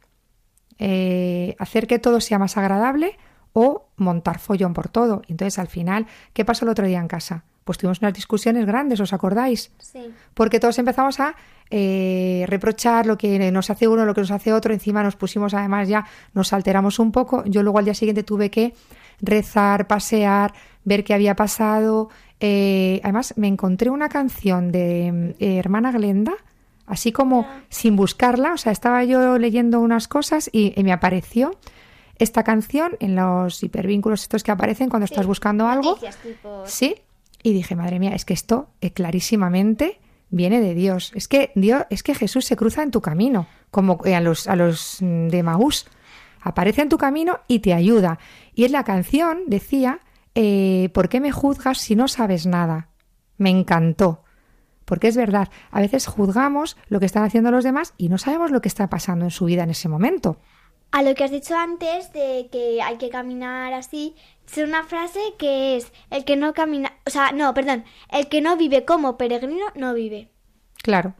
Eh, 0.79 1.55
hacer 1.59 1.87
que 1.87 1.99
todo 1.99 2.21
sea 2.21 2.39
más 2.39 2.57
agradable 2.57 3.17
o 3.53 3.87
montar 3.95 4.39
follón 4.39 4.73
por 4.73 4.89
todo. 4.89 5.21
Entonces, 5.27 5.57
al 5.59 5.67
final, 5.67 6.07
¿qué 6.33 6.45
pasó 6.45 6.65
el 6.65 6.69
otro 6.69 6.85
día 6.85 6.99
en 6.99 7.07
casa? 7.07 7.45
Pues 7.67 7.77
tuvimos 7.77 8.01
unas 8.01 8.13
discusiones 8.13 8.65
grandes, 8.65 8.99
¿os 9.01 9.11
acordáis? 9.11 9.71
Sí. 9.77 10.09
porque 10.33 10.59
todos 10.59 10.79
empezamos 10.79 11.19
a 11.19 11.35
eh, 11.69 12.45
reprochar 12.47 13.05
lo 13.05 13.17
que 13.17 13.51
nos 13.51 13.69
hace 13.69 13.89
uno, 13.89 14.05
lo 14.05 14.15
que 14.15 14.21
nos 14.21 14.31
hace 14.31 14.53
otro, 14.53 14.73
encima 14.73 15.03
nos 15.03 15.17
pusimos 15.17 15.53
además 15.53 15.89
ya, 15.89 16.05
nos 16.33 16.53
alteramos 16.53 16.97
un 16.97 17.11
poco, 17.11 17.43
yo 17.45 17.61
luego 17.61 17.77
al 17.79 17.85
día 17.85 17.93
siguiente 17.93 18.23
tuve 18.23 18.49
que 18.49 18.73
rezar, 19.19 19.85
pasear, 19.85 20.53
ver 20.85 21.03
qué 21.03 21.13
había 21.13 21.35
pasado, 21.35 22.09
eh, 22.39 23.01
además 23.03 23.33
me 23.35 23.47
encontré 23.47 23.89
una 23.89 24.07
canción 24.07 24.71
de 24.71 25.35
eh, 25.39 25.57
hermana 25.57 25.91
Glenda, 25.91 26.35
así 26.85 27.11
como 27.11 27.45
sin 27.67 27.97
buscarla, 27.97 28.53
o 28.53 28.57
sea, 28.57 28.71
estaba 28.71 29.03
yo 29.03 29.37
leyendo 29.37 29.81
unas 29.81 30.07
cosas 30.07 30.49
y, 30.53 30.73
y 30.79 30.83
me 30.85 30.93
apareció 30.93 31.57
esta 32.19 32.43
canción 32.43 32.95
en 32.99 33.15
los 33.15 33.61
hipervínculos 33.61 34.21
estos 34.21 34.43
que 34.43 34.51
aparecen 34.51 34.89
cuando 34.89 35.05
estás 35.05 35.25
buscando 35.25 35.67
algo. 35.67 35.91
Noticias 35.91 36.17
tipo... 36.17 36.63
Sí, 36.65 36.95
y 37.47 37.53
dije, 37.53 37.77
madre 37.77 37.97
mía, 37.97 38.13
es 38.13 38.25
que 38.25 38.33
esto 38.33 38.67
eh, 38.81 38.91
clarísimamente 38.91 40.01
viene 40.29 40.59
de 40.59 40.73
Dios. 40.73 41.13
Es 41.15 41.29
que 41.29 41.53
Dios, 41.55 41.85
es 41.89 42.03
que 42.03 42.13
Jesús 42.13 42.43
se 42.43 42.57
cruza 42.57 42.83
en 42.83 42.91
tu 42.91 42.99
camino, 42.99 43.47
como 43.71 44.01
eh, 44.03 44.15
a 44.15 44.19
los 44.19 44.47
a 44.49 44.57
los 44.57 44.97
mm, 44.99 45.29
de 45.29 45.43
Maús. 45.43 45.87
Aparece 46.41 46.81
en 46.81 46.89
tu 46.89 46.97
camino 46.97 47.39
y 47.47 47.59
te 47.59 47.73
ayuda. 47.73 48.19
Y 48.53 48.65
en 48.65 48.73
la 48.73 48.83
canción 48.83 49.43
decía, 49.47 50.01
eh, 50.35 50.89
¿por 50.93 51.07
qué 51.07 51.21
me 51.21 51.31
juzgas 51.31 51.77
si 51.77 51.95
no 51.95 52.09
sabes 52.09 52.45
nada? 52.45 52.89
Me 53.37 53.49
encantó. 53.49 54.25
Porque 54.83 55.07
es 55.07 55.15
verdad, 55.15 55.47
a 55.71 55.79
veces 55.79 56.05
juzgamos 56.05 56.75
lo 56.89 56.99
que 56.99 57.05
están 57.05 57.23
haciendo 57.23 57.49
los 57.49 57.63
demás 57.63 57.93
y 57.95 58.09
no 58.09 58.17
sabemos 58.17 58.51
lo 58.51 58.61
que 58.61 58.67
está 58.67 58.89
pasando 58.89 59.23
en 59.23 59.31
su 59.31 59.45
vida 59.45 59.63
en 59.63 59.69
ese 59.69 59.87
momento. 59.87 60.37
A 60.91 61.01
lo 61.01 61.15
que 61.15 61.23
has 61.23 61.31
dicho 61.31 61.55
antes 61.55 62.11
de 62.11 62.49
que 62.51 62.81
hay 62.81 62.97
que 62.97 63.09
caminar 63.09 63.73
así, 63.73 64.15
sé 64.47 64.63
una 64.63 64.83
frase 64.83 65.19
que 65.37 65.77
es 65.77 65.91
el 66.09 66.25
que 66.25 66.35
no 66.35 66.53
camina, 66.53 66.93
o 67.05 67.09
sea, 67.09 67.31
no, 67.31 67.53
perdón, 67.53 67.85
el 68.09 68.27
que 68.27 68.41
no 68.41 68.57
vive 68.57 68.85
como 68.85 69.17
peregrino 69.17 69.67
no 69.75 69.93
vive. 69.93 70.31
Claro. 70.81 71.13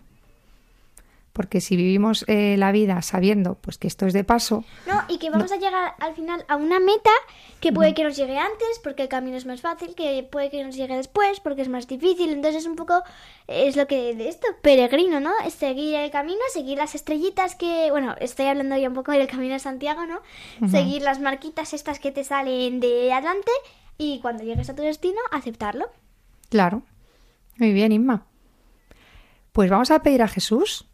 Porque 1.38 1.62
si 1.62 1.76
vivimos 1.76 2.26
eh, 2.28 2.56
la 2.58 2.72
vida 2.72 3.00
sabiendo 3.04 3.60
pues 3.62 3.78
que 3.78 3.86
esto 3.86 4.08
es 4.08 4.14
de 4.14 4.24
paso, 4.24 4.66
No, 4.88 5.04
y 5.08 5.20
que 5.20 5.30
vamos 5.30 5.52
a 5.52 5.58
llegar 5.58 5.94
al 6.00 6.16
final 6.16 6.44
a 6.48 6.56
una 6.56 6.80
meta 6.80 7.12
que 7.60 7.72
puede 7.72 7.94
que 7.94 8.04
nos 8.04 8.18
llegue 8.18 8.40
antes 8.40 8.80
porque 8.84 9.04
el 9.04 9.08
camino 9.08 9.38
es 9.38 9.46
más 9.46 9.62
fácil, 9.62 9.94
que 9.94 10.28
puede 10.32 10.50
que 10.50 10.64
nos 10.64 10.76
llegue 10.76 10.98
después 10.98 11.40
porque 11.40 11.62
es 11.62 11.70
más 11.70 11.88
difícil. 11.88 12.32
Entonces 12.32 12.64
es 12.64 12.68
un 12.68 12.76
poco, 12.76 13.04
es 13.46 13.76
lo 13.76 13.86
que 13.86 14.16
de 14.16 14.30
esto, 14.30 14.48
peregrino, 14.64 15.20
¿no? 15.20 15.32
Es 15.46 15.54
seguir 15.54 15.94
el 15.94 16.10
camino, 16.10 16.40
seguir 16.52 16.80
las 16.80 16.96
estrellitas 16.96 17.56
que, 17.56 17.92
bueno, 17.92 18.16
estoy 18.20 18.48
hablando 18.48 18.76
ya 18.76 18.88
un 18.88 18.96
poco 18.96 19.12
del 19.12 19.28
camino 19.28 19.54
de 19.54 19.60
Santiago, 19.60 20.08
¿no? 20.08 20.22
Seguir 20.68 21.04
las 21.04 21.20
marquitas 21.20 21.76
estas 21.76 22.00
que 22.00 22.12
te 22.12 22.24
salen 22.24 22.80
de 22.80 23.14
adelante 23.14 23.52
y 24.00 24.22
cuando 24.22 24.44
llegues 24.44 24.72
a 24.72 24.76
tu 24.76 24.82
destino, 24.82 25.20
aceptarlo. 25.32 25.86
claro. 26.50 26.82
Muy 27.60 27.74
bien, 27.74 27.92
Inma. 27.92 28.26
Pues 29.52 29.70
vamos 29.70 29.90
a 29.90 30.04
pedir 30.04 30.22
a 30.22 30.28
Jesús, 30.28 30.86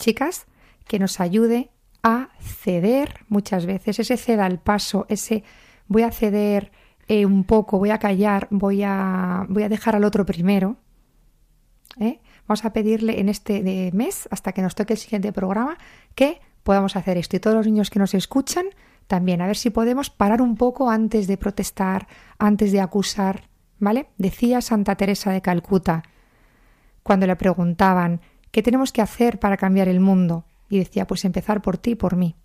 chicas, 0.00 0.46
que 0.88 0.98
nos 0.98 1.20
ayude 1.20 1.70
a 2.02 2.30
ceder 2.40 3.20
muchas 3.28 3.66
veces, 3.66 4.00
ese 4.00 4.16
ceda 4.16 4.46
al 4.46 4.58
paso, 4.58 5.06
ese 5.08 5.44
voy 5.86 6.02
a 6.02 6.10
ceder 6.10 6.72
eh, 7.06 7.26
un 7.26 7.44
poco, 7.44 7.78
voy 7.78 7.90
a 7.90 7.98
callar, 7.98 8.48
voy 8.50 8.82
a, 8.82 9.46
voy 9.48 9.62
a 9.62 9.68
dejar 9.68 9.94
al 9.96 10.04
otro 10.04 10.24
primero. 10.24 10.76
¿eh? 11.98 12.20
Vamos 12.46 12.64
a 12.64 12.72
pedirle 12.72 13.20
en 13.20 13.28
este 13.28 13.90
mes, 13.92 14.28
hasta 14.30 14.52
que 14.52 14.62
nos 14.62 14.74
toque 14.74 14.94
el 14.94 14.98
siguiente 14.98 15.32
programa, 15.32 15.76
que 16.14 16.40
podamos 16.62 16.96
hacer 16.96 17.16
esto. 17.16 17.36
Y 17.36 17.40
todos 17.40 17.56
los 17.56 17.66
niños 17.66 17.90
que 17.90 17.98
nos 17.98 18.14
escuchan, 18.14 18.66
también, 19.06 19.42
a 19.42 19.46
ver 19.48 19.56
si 19.56 19.70
podemos 19.70 20.08
parar 20.08 20.40
un 20.40 20.56
poco 20.56 20.88
antes 20.88 21.26
de 21.26 21.36
protestar, 21.36 22.06
antes 22.38 22.70
de 22.70 22.80
acusar, 22.80 23.48
¿vale? 23.80 24.08
Decía 24.18 24.60
Santa 24.60 24.94
Teresa 24.94 25.32
de 25.32 25.42
Calcuta, 25.42 26.04
cuando 27.02 27.26
le 27.26 27.34
preguntaban, 27.34 28.20
¿qué 28.50 28.62
tenemos 28.62 28.92
que 28.92 29.02
hacer 29.02 29.38
para 29.38 29.56
cambiar 29.56 29.88
el 29.88 30.00
mundo? 30.00 30.44
Y 30.68 30.78
decía, 30.78 31.06
pues 31.06 31.24
empezar 31.24 31.62
por 31.62 31.78
ti 31.78 31.92
y 31.92 31.94
por 31.96 32.16
mí. 32.16 32.36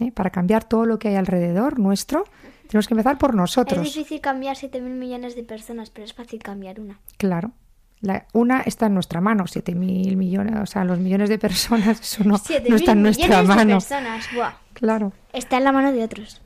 ¿Eh? 0.00 0.12
Para 0.12 0.30
cambiar 0.30 0.64
todo 0.64 0.86
lo 0.86 0.98
que 0.98 1.08
hay 1.08 1.14
alrededor 1.16 1.78
nuestro, 1.78 2.24
tenemos 2.68 2.88
que 2.88 2.94
empezar 2.94 3.18
por 3.18 3.34
nosotros. 3.34 3.86
Es 3.86 3.94
difícil 3.94 4.20
cambiar 4.20 4.56
7.000 4.56 4.80
millones 4.80 5.34
de 5.36 5.42
personas, 5.44 5.90
pero 5.90 6.04
es 6.04 6.14
fácil 6.14 6.42
cambiar 6.42 6.80
una. 6.80 6.98
Claro. 7.18 7.52
La- 8.00 8.26
una 8.32 8.60
está 8.62 8.86
en 8.86 8.94
nuestra 8.94 9.20
mano, 9.20 9.46
siete 9.46 9.74
mil 9.74 10.16
millones, 10.16 10.54
o 10.58 10.64
sea, 10.64 10.84
los 10.84 10.98
millones 10.98 11.28
de 11.28 11.38
personas, 11.38 12.00
eso 12.00 12.24
no, 12.24 12.36
7.000 12.38 12.68
no 12.70 12.76
está 12.76 12.92
en 12.92 13.02
nuestra 13.02 13.26
millones 13.28 13.48
de 13.48 13.54
mano. 13.54 13.74
personas, 13.74 14.26
buah. 14.34 14.52
Claro. 14.72 15.12
Está 15.34 15.58
en 15.58 15.64
la 15.64 15.72
mano 15.72 15.92
de 15.92 16.02
otros. 16.04 16.40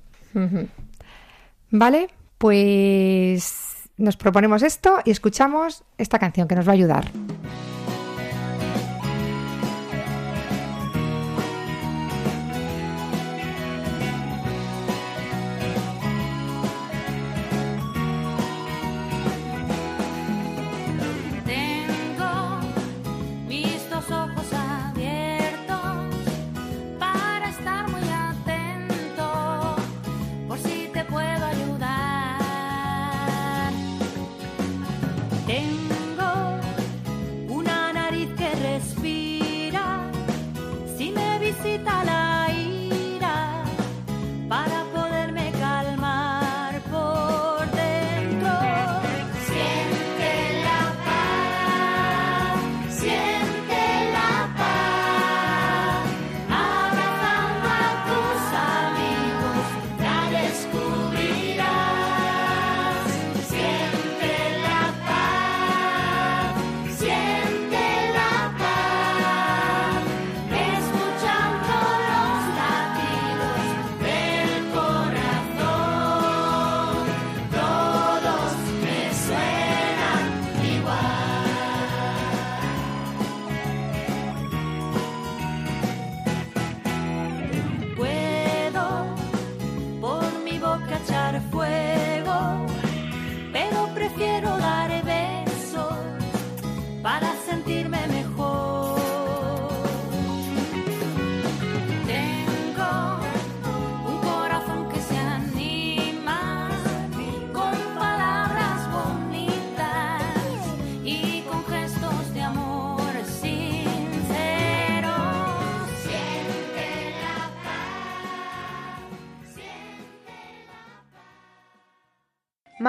Vale, 1.70 2.08
pues 2.38 3.88
nos 3.96 4.16
proponemos 4.16 4.62
esto 4.64 4.98
y 5.04 5.12
escuchamos 5.12 5.84
esta 5.96 6.18
canción 6.18 6.48
que 6.48 6.56
nos 6.56 6.66
va 6.66 6.72
a 6.72 6.74
ayudar. 6.74 7.04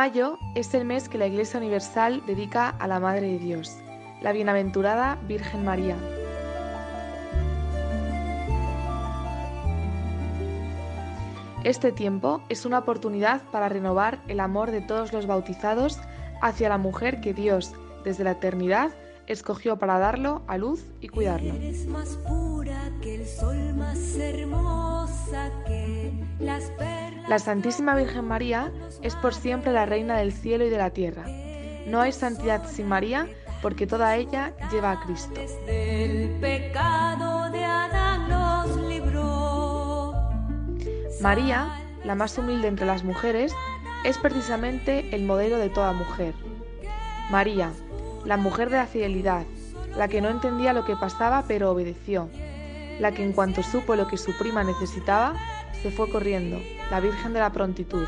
Mayo 0.05 0.37
es 0.53 0.71
el 0.75 0.85
mes 0.85 1.09
que 1.09 1.17
la 1.17 1.25
Iglesia 1.25 1.59
Universal 1.59 2.21
dedica 2.27 2.69
a 2.69 2.87
la 2.87 2.99
Madre 2.99 3.25
de 3.25 3.39
Dios, 3.39 3.75
la 4.21 4.33
bienaventurada 4.33 5.17
Virgen 5.27 5.65
María. 5.65 5.95
Este 11.63 11.91
tiempo 11.91 12.43
es 12.49 12.67
una 12.67 12.77
oportunidad 12.77 13.41
para 13.51 13.67
renovar 13.67 14.19
el 14.27 14.41
amor 14.41 14.69
de 14.69 14.81
todos 14.81 15.11
los 15.11 15.25
bautizados 15.25 15.99
hacia 16.39 16.69
la 16.69 16.77
mujer 16.77 17.19
que 17.19 17.33
Dios, 17.33 17.73
desde 18.03 18.25
la 18.25 18.33
eternidad, 18.33 18.91
escogió 19.27 19.77
para 19.77 19.99
darlo 19.99 20.43
a 20.47 20.57
luz 20.57 20.83
y 21.01 21.07
cuidarlo. 21.07 21.53
Eres 21.53 21.87
más 21.87 22.17
pura 22.27 22.91
que 23.01 23.15
el 23.15 23.25
sol, 23.25 23.73
más 23.75 24.17
hermosa 24.17 25.51
que 25.65 26.11
las 26.39 26.65
perlas. 26.71 27.29
La 27.29 27.39
Santísima 27.39 27.95
Virgen 27.95 28.25
María 28.25 28.71
es 29.01 29.15
por 29.15 29.33
siempre 29.33 29.71
la 29.71 29.85
Reina 29.85 30.17
del 30.17 30.31
cielo 30.31 30.65
y 30.65 30.69
de 30.69 30.77
la 30.77 30.91
tierra. 30.91 31.25
No 31.87 32.01
hay 32.01 32.11
santidad 32.11 32.67
sin 32.69 32.87
María 32.87 33.27
porque 33.61 33.87
toda 33.87 34.15
ella 34.15 34.53
lleva 34.71 34.91
a 34.91 34.99
Cristo. 35.01 35.39
Del 35.65 36.29
pecado 36.39 37.49
de 37.51 37.63
Adán 37.63 38.29
nos 38.29 38.77
libró. 38.87 40.13
María, 41.21 41.81
la 42.03 42.15
más 42.15 42.37
humilde 42.37 42.67
entre 42.67 42.85
las 42.85 43.03
mujeres, 43.03 43.53
es 44.03 44.17
precisamente 44.19 45.15
el 45.15 45.23
modelo 45.23 45.57
de 45.57 45.69
toda 45.69 45.93
mujer. 45.93 46.35
María, 47.31 47.71
la 48.25 48.37
mujer 48.37 48.69
de 48.69 48.77
la 48.77 48.87
fidelidad, 48.87 49.43
la 49.95 50.07
que 50.07 50.21
no 50.21 50.29
entendía 50.29 50.73
lo 50.73 50.83
que 50.85 50.95
pasaba 50.95 51.45
pero 51.47 51.71
obedeció, 51.71 52.29
la 52.99 53.11
que 53.11 53.23
en 53.23 53.33
cuanto 53.33 53.63
supo 53.63 53.95
lo 53.95 54.07
que 54.07 54.17
su 54.17 54.35
prima 54.37 54.63
necesitaba, 54.63 55.33
se 55.81 55.91
fue 55.91 56.09
corriendo, 56.09 56.59
la 56.89 56.99
Virgen 56.99 57.33
de 57.33 57.39
la 57.39 57.51
prontitud, 57.51 58.05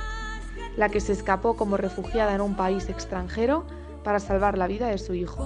la 0.75 0.89
que 0.89 0.99
se 0.99 1.13
escapó 1.13 1.55
como 1.55 1.77
refugiada 1.77 2.33
en 2.33 2.41
un 2.41 2.55
país 2.55 2.89
extranjero 2.89 3.65
para 4.03 4.19
salvar 4.19 4.57
la 4.57 4.67
vida 4.67 4.87
de 4.87 4.97
su 4.97 5.13
hijo. 5.13 5.43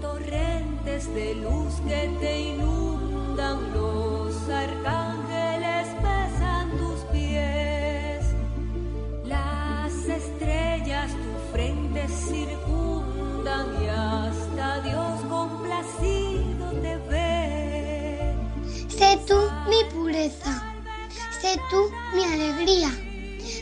Torrentes 0.00 1.14
de 1.14 1.34
luz 1.36 1.74
que 1.86 2.10
te 2.20 2.40
inundan, 2.40 3.72
los 3.72 4.48
Sé 19.02 19.18
tú 19.26 19.34
mi 19.68 19.82
pureza, 19.92 20.62
sé 21.40 21.60
tú 21.70 21.90
mi 22.14 22.22
alegría. 22.22 22.88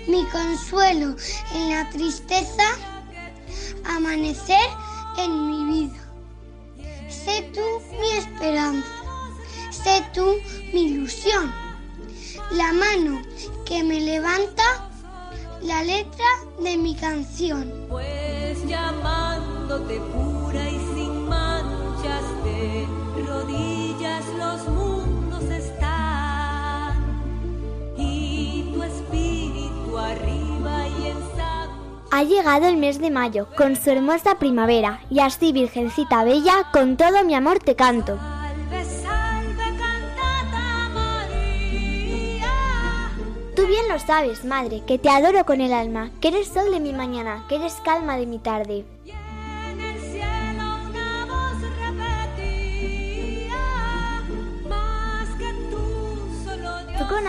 mi 0.06 0.22
consuelo 0.26 1.16
en 1.54 1.70
la 1.70 1.88
tristeza, 1.88 2.66
amanecer 3.86 4.68
en 5.16 5.46
mi 5.48 5.64
vida. 5.72 6.00
Sé 7.08 7.50
tú 7.54 7.62
mi 7.98 8.10
esperanza, 8.18 8.86
sé 9.70 10.04
tú 10.12 10.26
mi 10.74 10.82
ilusión, 10.88 11.50
la 12.50 12.74
mano 12.74 13.22
que 13.64 13.82
me 13.82 13.98
levanta, 13.98 14.90
la 15.62 15.82
letra 15.84 16.30
de 16.62 16.76
mi 16.76 16.94
canción. 16.94 17.86
Pues 17.88 18.66
llamándote 18.66 20.00
pura 20.00 20.68
y 20.68 20.78
sin 20.94 21.28
manchas 21.28 22.24
de 22.44 22.86
rodillas 23.26 24.26
los 24.36 24.68
mundos 24.68 24.99
Ha 32.12 32.24
llegado 32.24 32.66
el 32.66 32.76
mes 32.76 32.98
de 32.98 33.08
mayo, 33.10 33.46
con 33.56 33.76
su 33.76 33.88
hermosa 33.90 34.36
primavera, 34.38 35.00
y 35.10 35.20
así, 35.20 35.52
Virgencita 35.52 36.24
Bella, 36.24 36.68
con 36.72 36.96
todo 36.96 37.24
mi 37.24 37.34
amor 37.34 37.60
te 37.60 37.76
canto. 37.76 38.18
Tú 43.54 43.66
bien 43.66 43.88
lo 43.88 43.98
sabes, 44.00 44.44
madre, 44.44 44.82
que 44.86 44.98
te 44.98 45.08
adoro 45.08 45.44
con 45.44 45.60
el 45.60 45.72
alma, 45.72 46.10
que 46.20 46.28
eres 46.28 46.48
sol 46.48 46.72
de 46.72 46.80
mi 46.80 46.92
mañana, 46.92 47.44
que 47.48 47.56
eres 47.56 47.74
calma 47.84 48.16
de 48.16 48.26
mi 48.26 48.38
tarde. 48.38 48.84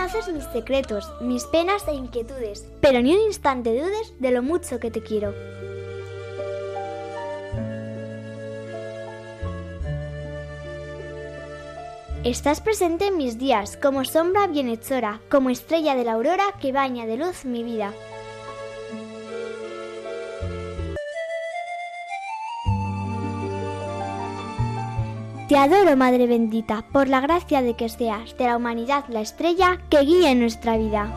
Conoces 0.02 0.34
mis 0.34 0.44
secretos, 0.46 1.12
mis 1.20 1.44
penas 1.44 1.86
e 1.86 1.92
inquietudes, 1.94 2.66
pero 2.80 3.00
ni 3.00 3.14
un 3.14 3.20
instante 3.20 3.70
dudes 3.70 4.12
de 4.18 4.32
lo 4.32 4.42
mucho 4.42 4.80
que 4.80 4.90
te 4.90 5.00
quiero. 5.00 5.32
Estás 12.24 12.60
presente 12.60 13.06
en 13.06 13.16
mis 13.16 13.38
días, 13.38 13.76
como 13.76 14.04
sombra 14.04 14.48
bienhechora, 14.48 15.20
como 15.30 15.50
estrella 15.50 15.94
de 15.94 16.02
la 16.02 16.14
aurora 16.14 16.46
que 16.60 16.72
baña 16.72 17.06
de 17.06 17.18
luz 17.18 17.44
mi 17.44 17.62
vida. 17.62 17.92
Te 25.52 25.58
adoro, 25.58 25.98
Madre 25.98 26.26
bendita, 26.26 26.80
por 26.80 27.08
la 27.08 27.20
gracia 27.20 27.60
de 27.60 27.74
que 27.74 27.90
seas 27.90 28.34
de 28.38 28.44
la 28.44 28.56
humanidad 28.56 29.04
la 29.08 29.20
estrella 29.20 29.78
que 29.90 30.00
guíe 30.00 30.34
nuestra 30.34 30.78
vida. 30.78 31.12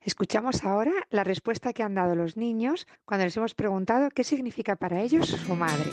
Escuchamos 0.00 0.62
ahora 0.62 0.92
la 1.10 1.24
respuesta 1.24 1.72
que 1.72 1.82
han 1.82 1.96
dado 1.96 2.14
los 2.14 2.36
niños 2.36 2.86
cuando 3.04 3.24
les 3.24 3.36
hemos 3.36 3.56
preguntado 3.56 4.10
qué 4.10 4.22
significa 4.22 4.76
para 4.76 5.02
ellos 5.02 5.26
su 5.26 5.56
madre. 5.56 5.90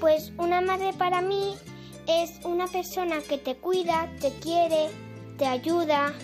Pues 0.00 0.32
una 0.38 0.60
madre 0.60 0.92
para 0.92 1.20
mí 1.20 1.54
es 2.06 2.40
una 2.44 2.66
persona 2.68 3.18
que 3.28 3.38
te 3.38 3.56
cuida, 3.56 4.10
te 4.20 4.30
quiere, 4.40 4.88
te 5.36 5.46
ayuda. 5.46 6.14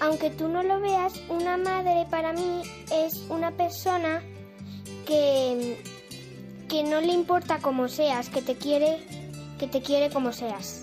Aunque 0.00 0.30
tú 0.30 0.48
no 0.48 0.62
lo 0.62 0.80
veas, 0.80 1.14
una 1.28 1.56
madre 1.56 2.06
para 2.10 2.32
mí 2.32 2.62
es 2.92 3.22
una 3.28 3.52
persona 3.52 4.22
que, 5.06 5.82
que 6.68 6.82
no 6.82 7.00
le 7.00 7.12
importa 7.12 7.58
cómo 7.60 7.88
seas, 7.88 8.28
que 8.28 8.42
te 8.42 8.56
quiere, 8.56 8.98
que 9.58 9.68
te 9.68 9.80
quiere 9.80 10.10
como 10.10 10.32
seas. 10.32 10.81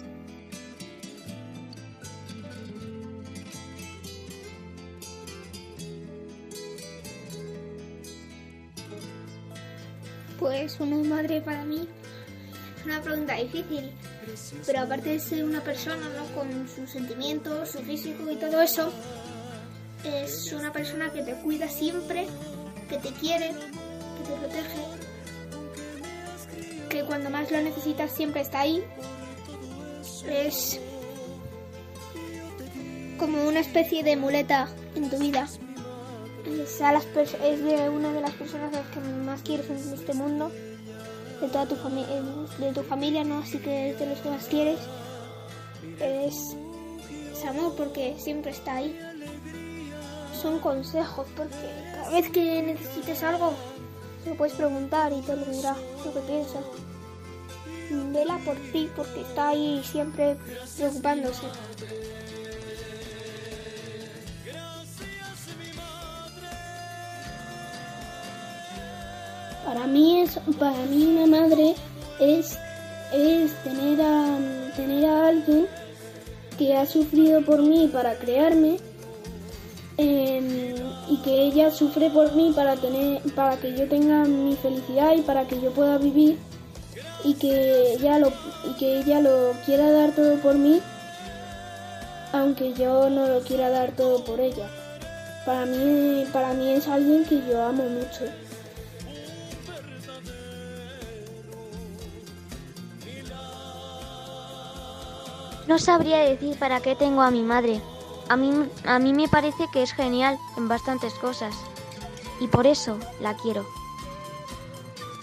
Pues 10.50 10.80
una 10.80 10.98
madre 11.08 11.42
para 11.42 11.64
mí 11.64 11.88
es 12.80 12.84
una 12.84 13.00
pregunta 13.04 13.36
difícil, 13.36 13.92
pero 14.66 14.80
aparte 14.80 15.10
de 15.10 15.20
ser 15.20 15.46
una 15.46 15.62
persona 15.62 16.10
¿no? 16.18 16.26
con 16.34 16.68
sus 16.68 16.90
sentimientos, 16.90 17.70
su 17.70 17.78
físico 17.84 18.32
y 18.32 18.36
todo 18.36 18.60
eso, 18.60 18.92
es 20.04 20.52
una 20.52 20.74
persona 20.74 21.14
que 21.14 21.22
te 21.22 21.36
cuida 21.36 21.68
siempre, 21.68 22.26
que 22.90 22.98
te 22.98 23.10
quiere, 23.10 23.50
que 23.50 24.24
te 24.28 24.38
protege, 24.40 24.86
que 26.90 27.04
cuando 27.04 27.30
más 27.30 27.52
lo 27.52 27.62
necesitas 27.62 28.10
siempre 28.12 28.42
está 28.42 28.62
ahí. 28.62 28.84
Es 30.28 30.80
como 33.20 33.48
una 33.48 33.60
especie 33.60 34.02
de 34.02 34.16
muleta 34.16 34.68
en 34.96 35.12
tu 35.12 35.20
vida. 35.20 35.48
Es, 36.50 36.82
a 36.82 36.92
las 36.92 37.06
es 37.06 37.64
de 37.64 37.90
una 37.90 38.12
de 38.12 38.22
las 38.22 38.32
personas 38.32 38.74
a 38.74 38.78
las 38.80 38.88
que 38.88 39.00
más 39.00 39.42
quieres 39.42 39.70
en 39.70 39.94
este 39.94 40.14
mundo, 40.14 40.52
de 41.42 41.48
toda 41.48 41.66
tu 41.68 41.76
familia, 41.76 42.22
de 42.60 42.74
tu 42.74 42.82
familia, 42.84 43.24
¿no? 43.24 43.40
Así 43.40 43.60
que 43.60 43.94
de 43.94 44.06
los 44.06 44.20
que 44.20 44.30
más 44.30 44.46
quieres. 44.46 44.80
Es, 46.00 46.56
amor 47.48 47.74
porque 47.76 48.16
siempre 48.18 48.52
está 48.52 48.76
ahí. 48.76 48.98
Son 50.42 50.60
consejos 50.60 51.28
porque 51.36 51.56
cada 51.94 52.10
vez 52.12 52.30
que 52.30 52.62
necesites 52.62 53.24
algo, 53.24 53.54
lo 54.26 54.36
puedes 54.36 54.56
preguntar 54.56 55.12
y 55.14 55.22
te 55.22 55.36
lo 55.36 55.46
dirá 55.46 55.76
lo 56.06 56.14
que 56.14 56.20
piensa. 56.22 56.60
Vela 58.12 58.38
por 58.46 58.56
ti 58.72 58.90
porque 58.96 59.22
está 59.22 59.50
ahí 59.50 59.82
siempre 59.84 60.38
preocupándose. 60.78 61.48
Para 69.70 69.86
mí 69.86 70.22
es 70.22 70.40
para 70.58 70.84
mí 70.86 71.06
una 71.06 71.28
madre 71.28 71.76
es 72.20 72.58
es 73.14 73.54
tener 73.64 74.02
a 74.02 74.40
tener 74.76 75.06
a 75.06 75.28
alguien 75.28 75.68
que 76.58 76.76
ha 76.76 76.88
sufrido 76.88 77.46
por 77.46 77.62
mí 77.62 77.88
para 77.94 78.16
crearme 78.16 78.80
em, 79.98 80.74
y 81.08 81.18
que 81.24 81.44
ella 81.44 81.70
sufre 81.70 82.10
por 82.10 82.34
mí 82.34 82.52
para 82.56 82.78
tener 82.78 83.22
para 83.36 83.58
que 83.58 83.78
yo 83.78 83.88
tenga 83.88 84.24
mi 84.24 84.56
felicidad 84.56 85.14
y 85.16 85.22
para 85.22 85.46
que 85.46 85.62
yo 85.62 85.70
pueda 85.70 86.00
vivir 86.00 86.40
y 87.24 87.36
que 87.36 87.94
ella 87.94 88.18
lo 88.18 88.30
y 88.68 88.74
que 88.80 89.02
ella 89.02 89.22
lo 89.22 89.52
quiera 89.68 89.92
dar 89.92 90.16
todo 90.16 90.34
por 90.38 90.56
mí 90.56 90.82
aunque 92.32 92.74
yo 92.74 93.08
no 93.12 93.28
lo 93.28 93.42
quiera 93.42 93.70
dar 93.70 93.92
todo 93.92 94.24
por 94.24 94.40
ella. 94.40 94.68
Para 95.46 95.68
mí 95.68 96.26
para 96.34 96.56
mí 96.56 96.72
es 96.72 96.88
alguien 96.88 97.24
que 97.24 97.40
yo 97.48 97.62
amo 97.62 97.84
mucho. 97.84 98.26
No 105.70 105.78
sabría 105.78 106.18
decir 106.18 106.58
para 106.58 106.82
qué 106.82 106.96
tengo 106.96 107.22
a 107.22 107.30
mi 107.30 107.44
madre. 107.44 107.80
A 108.28 108.36
mí, 108.36 108.52
a 108.86 108.98
mí 108.98 109.14
me 109.14 109.28
parece 109.28 109.68
que 109.72 109.84
es 109.84 109.94
genial 109.94 110.40
en 110.58 110.68
bastantes 110.68 111.14
cosas. 111.14 111.56
Y 112.40 112.48
por 112.48 112.66
eso 112.66 112.98
la 113.22 113.36
quiero. 113.36 113.68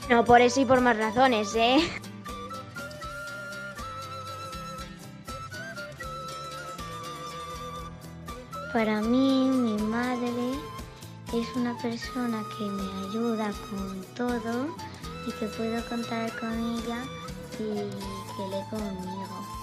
No 0.09 0.25
por 0.25 0.41
eso 0.41 0.61
y 0.61 0.65
por 0.65 0.81
más 0.81 0.97
razones, 0.97 1.53
¿eh? 1.57 1.81
Para 8.73 9.01
mí, 9.01 9.49
mi 9.51 9.83
madre 9.83 10.53
es 11.35 11.57
una 11.57 11.77
persona 11.79 12.45
que 12.57 12.67
me 12.67 12.85
ayuda 13.09 13.51
con 13.69 14.05
todo 14.15 14.69
y 15.27 15.33
que 15.33 15.47
puedo 15.47 15.85
contar 15.89 16.31
con 16.39 16.53
ella 16.77 17.03
y 17.59 17.91
que 18.37 18.47
lee 18.49 18.63
conmigo. 18.71 19.56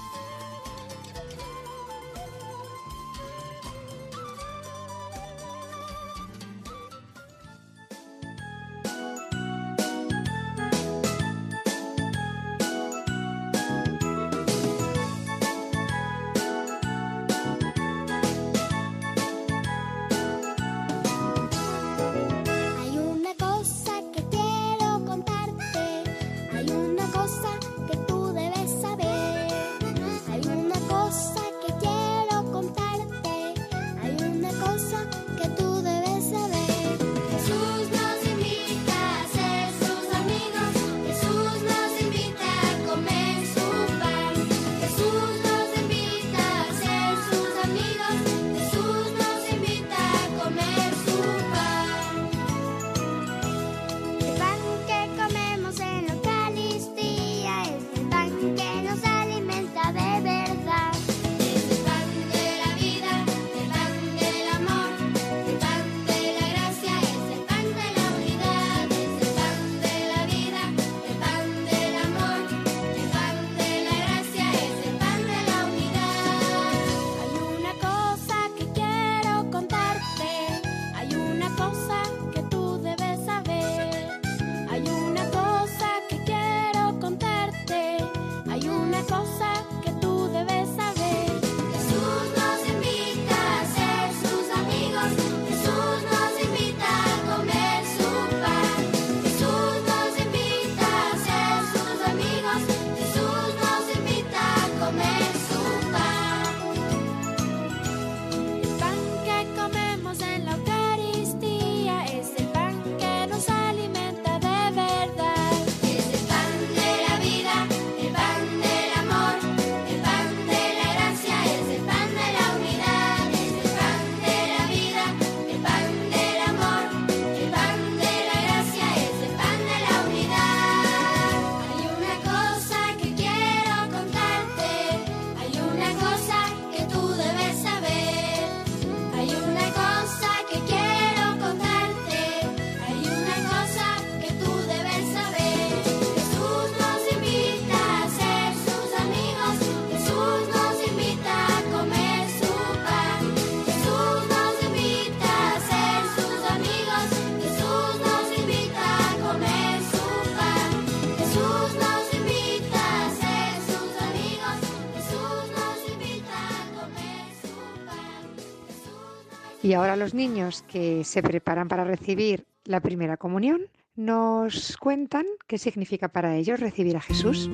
Y 169.63 169.73
ahora 169.73 169.95
los 169.95 170.13
niños 170.13 170.61
que 170.63 171.03
se 171.05 171.23
preparan 171.23 171.69
para 171.69 171.85
recibir 171.85 172.45
la 172.65 172.81
primera 172.81 173.15
comunión 173.17 173.61
nos 173.95 174.75
cuentan 174.77 175.25
qué 175.47 175.57
significa 175.57 176.09
para 176.09 176.35
ellos 176.35 176.59
recibir 176.59 176.97
a 176.97 177.01
Jesús. 177.01 177.49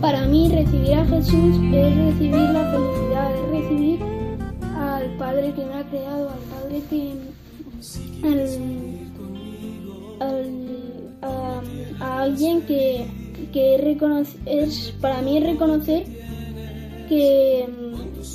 Para 0.00 0.26
mí 0.26 0.50
recibir 0.52 0.94
a 0.94 1.06
Jesús 1.06 1.56
es 1.72 1.96
recibir 1.96 2.34
la 2.34 2.70
felicidad, 2.70 3.34
es 3.34 3.48
recibir 3.50 4.00
al 4.76 5.16
Padre 5.16 5.54
que 5.54 5.64
me 5.64 5.74
ha 5.74 5.84
creado, 5.88 6.30
al 6.30 6.38
Padre 6.60 6.82
que... 6.90 7.12
al- 8.22 9.06
a, 11.22 12.22
alguien 12.22 12.60
que, 12.66 13.06
que 13.52 13.76
es, 14.46 14.94
para 15.00 15.22
mí 15.22 15.38
es 15.38 15.44
reconocer 15.44 16.04
que, 17.08 17.66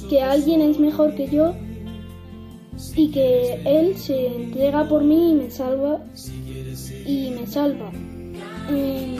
que 0.09 0.21
alguien 0.21 0.61
es 0.61 0.79
mejor 0.79 1.15
que 1.15 1.27
yo 1.29 1.53
y 2.95 3.09
que 3.11 3.61
Él 3.65 3.95
se 3.97 4.27
entrega 4.27 4.87
por 4.87 5.03
mí 5.03 5.31
y 5.31 5.35
me 5.35 5.51
salva 5.51 5.99
y 7.05 7.31
me 7.31 7.45
salva. 7.47 7.91
Eh, 8.71 9.17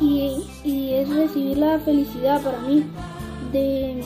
y, 0.00 0.42
y 0.64 0.92
es 0.94 1.08
recibir 1.08 1.58
la 1.58 1.78
felicidad 1.80 2.42
para 2.42 2.58
mí 2.60 2.84
de, 3.52 4.02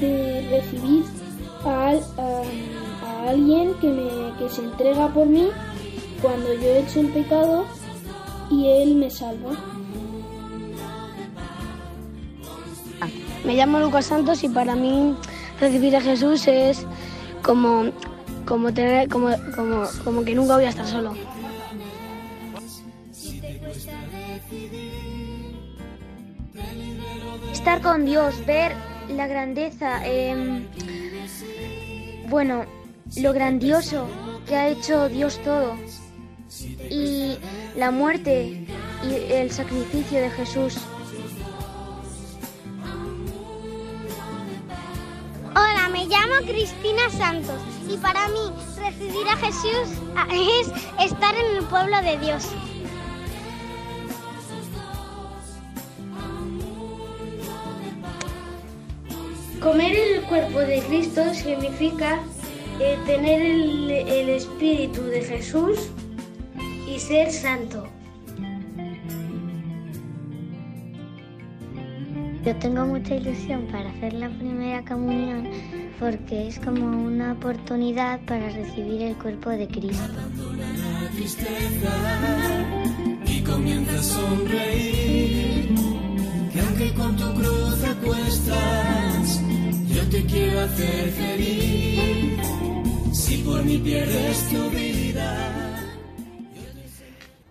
de 0.00 0.48
recibir 0.50 1.04
a, 1.64 1.92
a- 2.18 2.42
a 3.06 3.28
alguien 3.30 3.72
que, 3.80 3.88
me, 3.88 4.08
que 4.38 4.48
se 4.50 4.62
entrega 4.62 5.08
por 5.12 5.26
mí 5.26 5.48
cuando 6.22 6.52
yo 6.54 6.60
he 6.68 6.80
hecho 6.80 7.00
el 7.00 7.08
pecado 7.08 7.64
y 8.50 8.66
él 8.66 8.94
me 8.96 9.10
salva. 9.10 9.50
Me 13.48 13.54
llamo 13.54 13.80
Lucas 13.80 14.04
Santos 14.04 14.44
y 14.44 14.50
para 14.50 14.76
mí 14.76 15.16
recibir 15.58 15.96
a 15.96 16.02
Jesús 16.02 16.46
es 16.46 16.84
como, 17.42 17.84
como, 18.44 18.74
tener, 18.74 19.08
como, 19.08 19.30
como, 19.56 19.84
como 20.04 20.22
que 20.22 20.34
nunca 20.34 20.56
voy 20.56 20.66
a 20.66 20.68
estar 20.68 20.86
solo. 20.86 21.14
Estar 27.50 27.80
con 27.80 28.04
Dios, 28.04 28.44
ver 28.44 28.72
la 29.08 29.26
grandeza, 29.26 30.06
em, 30.06 30.66
bueno, 32.28 32.66
lo 33.16 33.32
grandioso 33.32 34.06
que 34.46 34.56
ha 34.56 34.68
hecho 34.68 35.08
Dios 35.08 35.40
todo. 35.42 35.74
Y 36.90 37.38
la 37.78 37.90
muerte 37.92 38.66
y 39.02 39.32
el 39.32 39.50
sacrificio 39.50 40.20
de 40.20 40.28
Jesús. 40.28 40.76
Cristina 46.46 47.10
Santos 47.10 47.60
y 47.88 47.96
para 47.96 48.28
mí 48.28 48.52
recibir 48.76 49.26
a 49.28 49.36
Jesús 49.36 49.98
ah, 50.16 50.26
es 50.32 50.68
estar 51.04 51.34
en 51.34 51.56
el 51.56 51.64
pueblo 51.64 52.00
de 52.02 52.18
Dios. 52.18 52.44
Comer 59.60 59.96
el 59.96 60.22
cuerpo 60.22 60.60
de 60.60 60.80
Cristo 60.82 61.34
significa 61.34 62.20
eh, 62.80 62.96
tener 63.06 63.42
el 63.42 64.28
espíritu 64.28 65.02
de 65.02 65.22
Jesús 65.22 65.88
y 66.86 67.00
ser 67.00 67.32
santo. 67.32 67.88
Yo 72.48 72.56
tengo 72.56 72.86
mucha 72.86 73.14
ilusión 73.14 73.66
para 73.70 73.90
hacer 73.90 74.14
la 74.14 74.30
primera 74.30 74.82
comunión 74.82 75.50
porque 76.00 76.48
es 76.48 76.58
como 76.58 77.04
una 77.04 77.32
oportunidad 77.32 78.20
para 78.20 78.48
recibir 78.48 79.02
el 79.02 79.16
cuerpo 79.16 79.50
de 79.50 79.68
Cristo. 79.68 80.02
y 83.26 83.42
comienza 83.42 83.98
a 83.98 84.02
sonreír. 84.02 85.74
Que 86.78 86.94
con 86.94 87.16
tu 87.16 87.34
cruz 87.34 87.84
a 87.84 87.94
cuestas, 87.96 89.42
yo 89.88 90.08
te 90.08 90.24
quiero 90.24 90.60
hacer 90.60 91.10
feliz. 91.10 92.40
Si 93.12 93.36
por 93.42 93.62
mí 93.62 93.76
pierdes 93.76 94.48
tu 94.48 94.70
vida. 94.70 95.67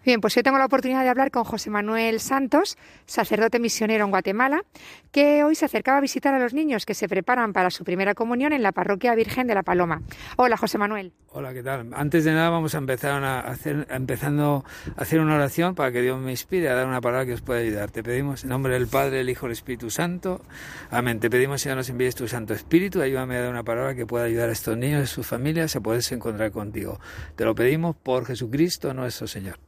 Bien, 0.07 0.21
pues 0.21 0.37
hoy 0.37 0.43
tengo 0.43 0.57
la 0.57 0.67
oportunidad 0.67 1.03
de 1.03 1.09
hablar 1.09 1.31
con 1.31 1.43
José 1.43 1.69
Manuel 1.69 2.21
Santos, 2.21 2.77
sacerdote 3.05 3.59
misionero 3.59 4.05
en 4.05 4.09
Guatemala, 4.09 4.63
que 5.11 5.43
hoy 5.43 5.53
se 5.53 5.65
acercaba 5.65 5.97
a 5.97 5.99
visitar 5.99 6.33
a 6.33 6.39
los 6.39 6.53
niños 6.53 6.85
que 6.85 6.93
se 6.93 7.09
preparan 7.09 7.51
para 7.51 7.69
su 7.71 7.83
primera 7.83 8.15
comunión 8.15 8.53
en 8.53 8.63
la 8.63 8.71
parroquia 8.71 9.13
Virgen 9.15 9.47
de 9.47 9.55
la 9.55 9.63
Paloma. 9.63 10.01
Hola, 10.37 10.55
José 10.55 10.77
Manuel. 10.77 11.11
Hola, 11.33 11.53
¿qué 11.53 11.61
tal? 11.61 11.89
Antes 11.93 12.23
de 12.23 12.31
nada 12.31 12.49
vamos 12.49 12.73
a 12.73 12.77
empezar 12.77 13.21
a 13.21 13.41
hacer, 13.41 13.85
empezando 13.89 14.63
a 14.95 15.01
hacer 15.01 15.19
una 15.19 15.35
oración 15.35 15.75
para 15.75 15.91
que 15.91 16.01
Dios 16.01 16.17
me 16.17 16.31
inspire 16.31 16.69
a 16.69 16.75
dar 16.75 16.87
una 16.87 17.01
palabra 17.01 17.25
que 17.25 17.33
os 17.33 17.41
pueda 17.41 17.59
ayudar. 17.59 17.91
Te 17.91 18.01
pedimos 18.01 18.43
en 18.43 18.51
nombre 18.51 18.75
del 18.75 18.87
Padre, 18.87 19.17
del 19.17 19.29
Hijo 19.29 19.47
y 19.47 19.49
del 19.49 19.57
Espíritu 19.57 19.89
Santo. 19.89 20.41
Amén. 20.89 21.19
Te 21.19 21.29
pedimos, 21.29 21.61
Señor, 21.61 21.79
nos 21.79 21.89
envíes 21.89 22.15
tu 22.15 22.29
Santo 22.29 22.53
Espíritu. 22.53 23.01
Ayúdame 23.01 23.35
a 23.35 23.41
dar 23.41 23.49
una 23.49 23.63
palabra 23.63 23.93
que 23.93 24.05
pueda 24.05 24.23
ayudar 24.23 24.47
a 24.47 24.53
estos 24.53 24.77
niños 24.77 25.03
y 25.03 25.07
sus 25.07 25.27
familias 25.27 25.75
a 25.75 25.81
poderse 25.81 26.15
encontrar 26.15 26.51
contigo. 26.51 26.97
Te 27.35 27.43
lo 27.43 27.53
pedimos 27.53 27.97
por 27.97 28.25
Jesucristo 28.25 28.93
nuestro 28.93 29.27
Señor. 29.27 29.66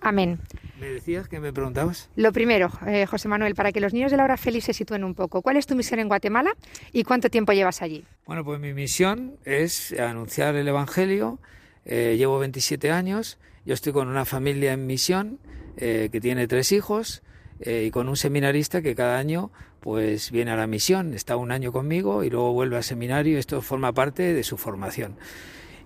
Amén. 0.00 0.38
¿Me 0.80 0.88
decías 0.88 1.28
que 1.28 1.40
me 1.40 1.52
preguntabas? 1.52 2.08
Lo 2.14 2.32
primero, 2.32 2.70
eh, 2.86 3.06
José 3.06 3.28
Manuel, 3.28 3.54
para 3.54 3.72
que 3.72 3.80
los 3.80 3.92
niños 3.92 4.10
de 4.10 4.16
la 4.16 4.24
hora 4.24 4.36
feliz 4.36 4.64
se 4.64 4.72
sitúen 4.72 5.02
un 5.02 5.14
poco, 5.14 5.42
¿cuál 5.42 5.56
es 5.56 5.66
tu 5.66 5.74
misión 5.74 5.98
en 5.98 6.08
Guatemala 6.08 6.52
y 6.92 7.02
cuánto 7.02 7.30
tiempo 7.30 7.52
llevas 7.52 7.82
allí? 7.82 8.04
Bueno, 8.26 8.44
pues 8.44 8.60
mi 8.60 8.72
misión 8.72 9.36
es 9.44 9.92
anunciar 9.98 10.54
el 10.54 10.68
Evangelio. 10.68 11.40
Eh, 11.84 12.14
llevo 12.16 12.38
27 12.38 12.92
años. 12.92 13.38
Yo 13.64 13.74
estoy 13.74 13.92
con 13.92 14.08
una 14.08 14.24
familia 14.24 14.72
en 14.72 14.86
misión 14.86 15.40
eh, 15.76 16.10
que 16.12 16.20
tiene 16.20 16.46
tres 16.46 16.72
hijos 16.72 17.22
y 17.60 17.90
con 17.90 18.08
un 18.08 18.16
seminarista 18.16 18.82
que 18.82 18.94
cada 18.94 19.18
año 19.18 19.50
pues 19.80 20.30
viene 20.30 20.52
a 20.52 20.56
la 20.56 20.68
misión, 20.68 21.12
está 21.12 21.36
un 21.36 21.50
año 21.50 21.72
conmigo 21.72 22.22
y 22.22 22.30
luego 22.30 22.52
vuelve 22.52 22.76
al 22.76 22.84
seminario. 22.84 23.36
Esto 23.36 23.62
forma 23.62 23.92
parte 23.92 24.32
de 24.32 24.42
su 24.44 24.56
formación. 24.56 25.16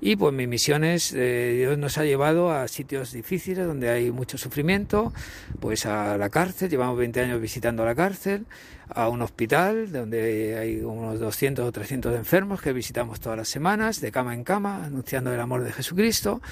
Y 0.04 0.16
pues 0.16 0.34
mi 0.34 0.48
misión 0.48 0.82
es, 0.82 1.12
eh, 1.12 1.54
Dios 1.58 1.78
nos 1.78 1.96
ha 1.96 2.04
llevado 2.04 2.50
a 2.50 2.66
sitios 2.66 3.12
difíciles 3.12 3.64
donde 3.64 3.88
hay 3.88 4.10
mucho 4.10 4.36
sufrimiento, 4.36 5.12
pues 5.60 5.86
a 5.86 6.18
la 6.18 6.28
cárcel, 6.28 6.70
llevamos 6.70 6.98
20 6.98 7.20
años 7.20 7.40
visitando 7.40 7.84
la 7.84 7.94
cárcel, 7.94 8.46
a 8.88 9.08
un 9.08 9.22
hospital 9.22 9.92
donde 9.92 10.58
hay 10.58 10.80
unos 10.80 11.20
200 11.20 11.64
o 11.64 11.70
300 11.70 12.16
enfermos 12.16 12.60
que 12.60 12.72
visitamos 12.72 13.20
todas 13.20 13.38
las 13.38 13.48
semanas, 13.48 14.00
de 14.00 14.10
cama 14.10 14.34
en 14.34 14.42
cama, 14.42 14.84
anunciando 14.84 15.32
el 15.32 15.38
amor 15.38 15.62
de 15.62 15.70
Jesucristo, 15.70 16.42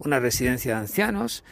una 0.00 0.18
residencia 0.18 0.74
de 0.74 0.80
ancianos, 0.80 1.44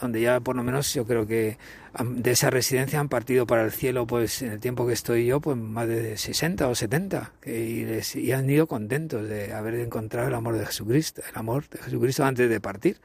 donde 0.00 0.22
ya 0.22 0.40
por 0.40 0.56
lo 0.56 0.62
menos 0.62 0.94
yo 0.94 1.04
creo 1.04 1.26
que 1.26 1.58
de 2.02 2.30
esa 2.32 2.50
residencia 2.50 2.98
han 3.00 3.08
partido 3.08 3.46
para 3.46 3.64
el 3.64 3.70
cielo, 3.72 4.06
pues 4.06 4.42
en 4.42 4.52
el 4.52 4.60
tiempo 4.60 4.86
que 4.86 4.92
estoy 4.92 5.26
yo, 5.26 5.40
pues 5.40 5.56
más 5.56 5.86
de 5.86 6.16
60 6.16 6.68
o 6.68 6.74
70, 6.74 7.32
que, 7.40 7.64
y, 7.64 7.84
les- 7.84 8.16
y 8.16 8.32
han 8.32 8.48
ido 8.50 8.66
contentos 8.66 9.28
de 9.28 9.52
haber 9.52 9.74
encontrado 9.76 10.28
el 10.28 10.34
amor 10.34 10.58
de 10.58 10.66
Jesucristo, 10.66 11.22
el 11.30 11.38
amor 11.38 11.68
de 11.68 11.78
Jesucristo 11.78 12.24
antes 12.24 12.48
de 12.50 12.60
partir. 12.60 13.00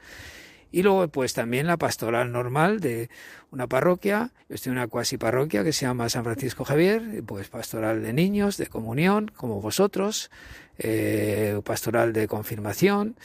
Y 0.72 0.82
luego, 0.82 1.08
pues 1.08 1.34
también 1.34 1.66
la 1.66 1.76
pastoral 1.76 2.30
normal 2.30 2.78
de 2.80 3.10
una 3.50 3.66
parroquia. 3.66 4.30
Yo 4.48 4.54
estoy 4.54 4.70
en 4.70 4.78
una 4.78 4.86
cuasi 4.86 5.18
parroquia 5.18 5.64
que 5.64 5.72
se 5.72 5.84
llama 5.84 6.08
San 6.08 6.22
Francisco 6.22 6.64
Javier, 6.64 7.24
pues 7.26 7.48
pastoral 7.48 8.02
de 8.02 8.12
niños, 8.12 8.56
de 8.56 8.66
comunión, 8.68 9.32
como 9.34 9.60
vosotros, 9.60 10.30
eh, 10.78 11.60
pastoral 11.64 12.12
de 12.12 12.28
confirmación, 12.28 13.16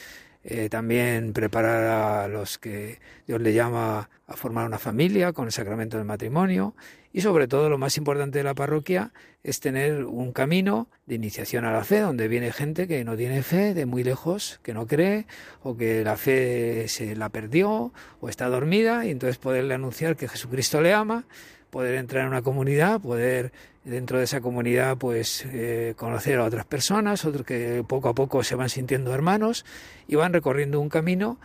eh, 0.48 0.68
también 0.68 1.32
preparar 1.32 1.82
a 1.82 2.28
los 2.28 2.56
que 2.56 3.00
Dios 3.26 3.40
le 3.40 3.52
llama 3.52 4.08
a 4.28 4.36
formar 4.36 4.64
una 4.64 4.78
familia 4.78 5.32
con 5.32 5.46
el 5.46 5.52
sacramento 5.52 5.96
del 5.96 6.06
matrimonio. 6.06 6.76
Y 7.12 7.22
sobre 7.22 7.48
todo 7.48 7.68
lo 7.68 7.78
más 7.78 7.96
importante 7.96 8.38
de 8.38 8.44
la 8.44 8.54
parroquia 8.54 9.12
es 9.42 9.58
tener 9.58 10.04
un 10.04 10.30
camino 10.30 10.86
de 11.06 11.16
iniciación 11.16 11.64
a 11.64 11.72
la 11.72 11.82
fe 11.82 11.98
donde 11.98 12.28
viene 12.28 12.52
gente 12.52 12.86
que 12.86 13.02
no 13.02 13.16
tiene 13.16 13.42
fe 13.42 13.74
de 13.74 13.86
muy 13.86 14.04
lejos, 14.04 14.60
que 14.62 14.72
no 14.72 14.86
cree 14.86 15.26
o 15.64 15.76
que 15.76 16.04
la 16.04 16.16
fe 16.16 16.86
se 16.86 17.16
la 17.16 17.28
perdió 17.28 17.92
o 18.20 18.28
está 18.28 18.46
dormida 18.46 19.04
y 19.04 19.10
entonces 19.10 19.38
poderle 19.38 19.74
anunciar 19.74 20.14
que 20.14 20.28
Jesucristo 20.28 20.80
le 20.80 20.92
ama, 20.92 21.24
poder 21.70 21.96
entrar 21.96 22.22
en 22.22 22.28
una 22.28 22.42
comunidad, 22.42 23.00
poder 23.00 23.50
dentro 23.86 24.18
de 24.18 24.24
esa 24.24 24.40
comunidad 24.40 24.98
pues 24.98 25.46
eh, 25.46 25.94
conocer 25.96 26.38
a 26.38 26.44
otras 26.44 26.66
personas, 26.66 27.24
otros 27.24 27.46
que 27.46 27.84
poco 27.86 28.08
a 28.08 28.14
poco 28.14 28.42
se 28.42 28.56
van 28.56 28.68
sintiendo 28.68 29.14
hermanos 29.14 29.64
y 30.08 30.16
van 30.16 30.32
recorriendo 30.32 30.80
un 30.80 30.88
camino 30.88 31.38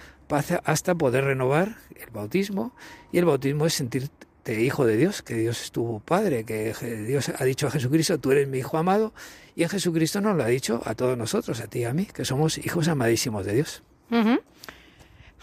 hasta 0.63 0.95
poder 0.95 1.25
renovar 1.25 1.75
el 1.95 2.09
bautismo 2.09 2.73
y 3.11 3.19
el 3.19 3.25
bautismo 3.25 3.65
es 3.65 3.75
sentirte 3.75 4.25
hijo 4.59 4.85
de 4.85 4.97
Dios, 4.97 5.21
que 5.21 5.35
Dios 5.35 5.61
es 5.61 5.71
tu 5.71 6.01
padre, 6.03 6.43
que 6.43 6.73
Dios 7.07 7.31
ha 7.37 7.43
dicho 7.45 7.67
a 7.67 7.71
Jesucristo, 7.71 8.19
tú 8.19 8.31
eres 8.31 8.47
mi 8.47 8.57
hijo 8.57 8.77
amado 8.77 9.13
y 9.55 9.63
en 9.63 9.69
Jesucristo 9.69 10.19
nos 10.19 10.35
lo 10.35 10.43
ha 10.43 10.47
dicho 10.47 10.81
a 10.85 10.95
todos 10.95 11.17
nosotros, 11.17 11.61
a 11.61 11.67
ti 11.67 11.79
y 11.79 11.83
a 11.83 11.93
mí, 11.93 12.05
que 12.05 12.25
somos 12.25 12.57
hijos 12.57 12.87
amadísimos 12.87 13.45
de 13.45 13.53
Dios. 13.53 13.83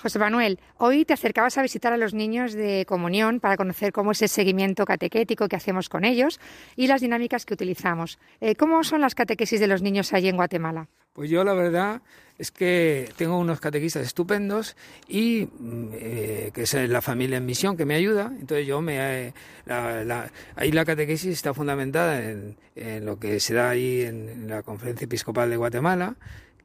José 0.00 0.18
Manuel, 0.20 0.60
hoy 0.76 1.04
te 1.04 1.12
acercabas 1.12 1.58
a 1.58 1.62
visitar 1.62 1.92
a 1.92 1.96
los 1.96 2.14
niños 2.14 2.52
de 2.52 2.84
comunión 2.86 3.40
para 3.40 3.56
conocer 3.56 3.92
cómo 3.92 4.12
es 4.12 4.22
el 4.22 4.28
seguimiento 4.28 4.84
catequético 4.84 5.48
que 5.48 5.56
hacemos 5.56 5.88
con 5.88 6.04
ellos 6.04 6.38
y 6.76 6.86
las 6.86 7.00
dinámicas 7.00 7.44
que 7.44 7.54
utilizamos. 7.54 8.18
Eh, 8.40 8.54
¿Cómo 8.54 8.84
son 8.84 9.00
las 9.00 9.16
catequesis 9.16 9.58
de 9.58 9.66
los 9.66 9.82
niños 9.82 10.12
allí 10.12 10.28
en 10.28 10.36
Guatemala? 10.36 10.86
Pues 11.14 11.30
yo 11.30 11.42
la 11.42 11.52
verdad 11.52 12.00
es 12.38 12.52
que 12.52 13.10
tengo 13.16 13.36
unos 13.38 13.58
catequistas 13.58 14.06
estupendos 14.06 14.76
y 15.08 15.48
mm, 15.58 15.88
eh, 15.94 16.50
que 16.54 16.62
es 16.62 16.74
la 16.74 17.02
familia 17.02 17.38
en 17.38 17.46
misión 17.46 17.76
que 17.76 17.84
me 17.84 17.96
ayuda. 17.96 18.32
Entonces 18.38 18.68
yo 18.68 18.80
me 18.80 18.98
eh, 19.26 19.34
la- 19.66 20.04
la- 20.04 20.30
ahí 20.54 20.70
la 20.70 20.84
catequesis 20.84 21.32
está 21.32 21.52
fundamentada 21.54 22.22
en, 22.22 22.56
lo 23.04 23.18
que 23.18 23.40
se 23.40 23.54
da 23.54 23.70
ahí 23.70 24.02
en 24.02 24.46
la 24.48 24.62
Conferencia 24.62 25.06
Episcopal 25.06 25.50
de 25.50 25.56
Guatemala 25.56 26.14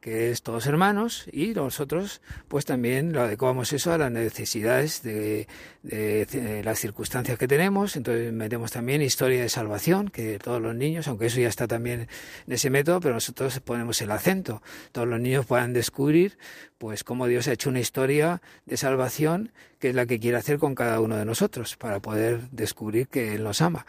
que 0.04 0.30
es 0.30 0.42
todos 0.42 0.66
hermanos 0.66 1.24
y 1.32 1.54
nosotros 1.54 2.20
pues 2.48 2.66
también 2.66 3.14
lo 3.14 3.22
adecuamos 3.22 3.72
eso 3.72 3.90
a 3.90 3.96
las 3.96 4.12
necesidades 4.12 5.02
de, 5.02 5.48
de- 5.82 6.26
de 6.26 6.62
las 6.62 6.78
circunstancias 6.78 7.38
que 7.38 7.48
tenemos. 7.48 7.96
Entonces 7.96 8.30
metemos 8.30 8.70
también 8.70 9.00
historia 9.00 9.40
de 9.40 9.48
salvación 9.48 10.10
que 10.10 10.38
todos 10.38 10.60
los 10.60 10.74
niños 10.74 11.08
aunque 11.08 11.24
eso 11.26 11.40
ya 11.40 11.48
está 11.48 11.66
también 11.66 12.06
en 12.46 12.52
ese 12.52 12.68
método 12.68 13.00
pero 13.00 13.14
nosotros 13.14 13.58
ponemos 13.60 14.02
el 14.02 14.10
acento. 14.10 14.62
Todos 14.92 15.08
los 15.08 15.18
niños 15.20 15.46
puedan 15.46 15.72
descubrir 15.72 16.36
pues 16.76 17.02
cómo 17.02 17.26
Dios 17.26 17.48
ha 17.48 17.52
hecho 17.52 17.70
una 17.70 17.80
historia 17.80 18.42
de 18.66 18.76
salvación 18.76 19.52
que 19.78 19.88
es 19.88 19.94
la 19.94 20.04
que 20.04 20.20
quiere 20.20 20.36
hacer 20.36 20.58
con 20.58 20.74
cada 20.74 21.00
uno 21.00 21.16
de 21.16 21.24
nosotros 21.24 21.76
para 21.78 22.00
poder 22.00 22.50
descubrir 22.50 23.08
que 23.08 23.34
Él 23.36 23.42
nos 23.42 23.62
ama 23.62 23.86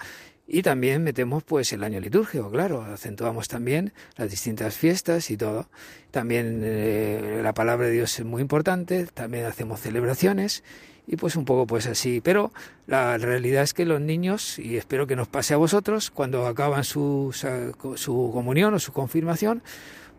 y 0.48 0.62
también 0.62 1.04
metemos 1.04 1.44
pues 1.44 1.74
el 1.74 1.84
año 1.84 2.00
litúrgico, 2.00 2.52
claro, 2.52 2.84
acentuamos 2.84 3.48
también 3.48 3.94
las 4.16 4.30
distintas 4.30 4.76
fiestas 4.76 5.32
y 5.32 5.38
todo. 5.38 5.70
También 6.12 6.62
eh, 6.64 7.40
la 7.42 7.54
palabra 7.54 7.88
de 7.88 7.94
Dios 7.94 8.20
es 8.20 8.26
muy 8.26 8.42
importante, 8.42 9.08
también 9.08 9.46
hacemos 9.46 9.80
celebraciones 9.80 10.64
y 11.08 11.16
pues 11.16 11.36
un 11.36 11.46
poco 11.46 11.66
pues 11.66 11.88
así. 11.88 12.22
Pero 12.22 12.52
la 12.86 13.18
realidad 13.18 13.64
es 13.64 13.74
que 13.74 13.86
los 13.86 14.00
niños, 14.02 14.60
y 14.60 14.78
espero 14.78 15.08
que 15.08 15.16
nos 15.16 15.28
pase 15.28 15.56
a 15.56 15.58
vosotros, 15.58 16.12
cuando 16.12 16.46
acaban 16.46 16.84
su, 16.84 17.36
su 17.96 18.30
comunión 18.32 18.74
o 18.76 18.80
su 18.80 18.94
confirmación, 18.94 19.64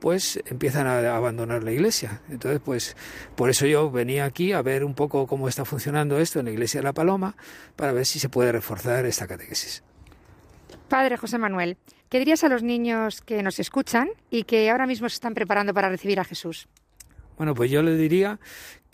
pues 0.00 0.40
empiezan 0.46 0.88
a 0.88 1.16
abandonar 1.16 1.62
la 1.62 1.72
iglesia. 1.72 2.20
Entonces, 2.28 2.60
pues 2.64 2.96
por 3.36 3.48
eso 3.48 3.64
yo 3.66 3.90
venía 3.92 4.24
aquí 4.24 4.52
a 4.52 4.60
ver 4.60 4.84
un 4.84 4.94
poco 4.94 5.26
cómo 5.26 5.48
está 5.48 5.64
funcionando 5.64 6.18
esto 6.18 6.40
en 6.40 6.46
la 6.46 6.50
iglesia 6.50 6.80
de 6.80 6.84
la 6.84 6.92
Paloma, 6.92 7.36
para 7.76 7.92
ver 7.92 8.06
si 8.06 8.18
se 8.18 8.28
puede 8.28 8.52
reforzar 8.52 9.06
esta 9.06 9.26
catequesis. 9.26 9.85
Padre 10.88 11.16
José 11.16 11.38
Manuel, 11.38 11.76
¿qué 12.08 12.18
dirías 12.18 12.44
a 12.44 12.48
los 12.48 12.62
niños 12.62 13.20
que 13.20 13.42
nos 13.42 13.58
escuchan 13.58 14.08
y 14.30 14.44
que 14.44 14.70
ahora 14.70 14.86
mismo 14.86 15.08
se 15.08 15.14
están 15.14 15.34
preparando 15.34 15.74
para 15.74 15.88
recibir 15.88 16.20
a 16.20 16.24
Jesús? 16.24 16.68
Bueno, 17.36 17.54
pues 17.54 17.70
yo 17.70 17.82
les 17.82 17.98
diría 17.98 18.38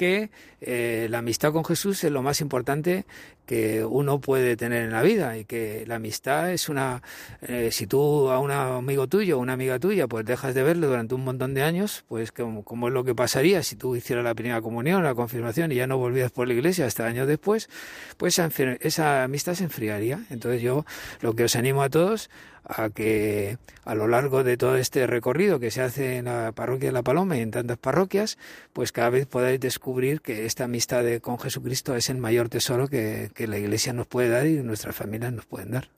que 0.03 0.31
eh, 0.61 1.07
la 1.11 1.19
amistad 1.19 1.53
con 1.53 1.65
Jesús 1.65 2.03
es 2.03 2.11
lo 2.11 2.23
más 2.23 2.41
importante 2.41 3.07
que 3.47 3.85
uno 3.85 4.21
puede 4.21 4.57
tener 4.57 4.83
en 4.83 4.91
la 4.91 5.01
vida 5.01 5.39
y 5.39 5.45
que 5.45 5.85
la 5.87 5.97
amistad 5.97 6.51
es 6.51 6.69
una 6.69 7.03
eh, 7.41 7.69
si 7.71 7.87
tú 7.87 8.29
a 8.29 8.41
un 8.41 8.51
amigo 8.51 9.07
tuyo 9.07 9.39
o 9.39 9.41
una 9.41 9.53
amiga 9.53 9.79
tuya 9.79 10.09
pues 10.09 10.25
dejas 10.25 10.57
de 10.57 10.65
verlo 10.65 10.89
durante 10.89 11.15
un 11.15 11.23
montón 11.23 11.55
de 11.55 11.63
años 11.63 12.05
pues 12.09 12.33
como, 12.33 12.65
como 12.65 12.89
es 12.89 12.95
lo 12.95 13.05
que 13.05 13.15
pasaría 13.15 13.63
si 13.63 13.77
tú 13.77 13.95
hicieras 13.95 14.25
la 14.25 14.35
primera 14.35 14.61
comunión 14.61 15.05
la 15.05 15.15
confirmación 15.15 15.71
y 15.71 15.77
ya 15.77 15.87
no 15.87 15.99
volvías 15.99 16.33
por 16.33 16.49
la 16.49 16.55
iglesia 16.55 16.87
hasta 16.87 17.07
años 17.07 17.29
después 17.29 17.69
pues 18.17 18.41
esa, 18.41 18.51
esa 18.81 19.23
amistad 19.23 19.55
se 19.55 19.65
enfriaría. 19.65 20.25
Entonces 20.31 20.63
yo 20.63 20.85
lo 21.21 21.35
que 21.35 21.45
os 21.45 21.55
animo 21.55 21.83
a 21.83 21.91
todos 21.91 22.29
a 22.65 22.91
que 22.91 23.59
a 23.85 23.95
lo 23.95 24.07
largo 24.07 24.45
de 24.45 24.57
todo 24.57 24.77
este 24.77 25.07
recorrido 25.07 25.59
que 25.59 25.71
se 25.71 25.83
hace 25.83 26.19
en 26.19 26.27
la 26.27 26.53
parroquia 26.53 26.89
de 26.89 26.93
La 26.93 27.03
Paloma 27.03 27.37
y 27.37 27.41
en 27.41 27.51
tantas 27.51 27.79
parroquias, 27.79 28.39
pues 28.73 28.93
cada 28.93 29.11
vez 29.11 29.27
podáis 29.27 29.59
descubrir 29.59 29.92
que 30.23 30.47
esta 30.47 30.65
amistad 30.65 31.03
de- 31.05 31.21
con 31.21 31.39
Jesucristo 31.39 31.95
es 31.97 32.09
el 32.11 32.17
mayor 32.19 32.49
tesoro 32.49 32.89
que, 32.89 33.31
que 33.35 33.47
la 33.47 33.59
Iglesia 33.59 33.93
nos 33.93 34.07
puede 34.07 34.29
dar 34.29 34.47
y 34.47 34.55
nuestras 34.63 34.97
familias 34.97 35.33
nos 35.33 35.47
pueden 35.47 35.71
dar. 35.73 35.89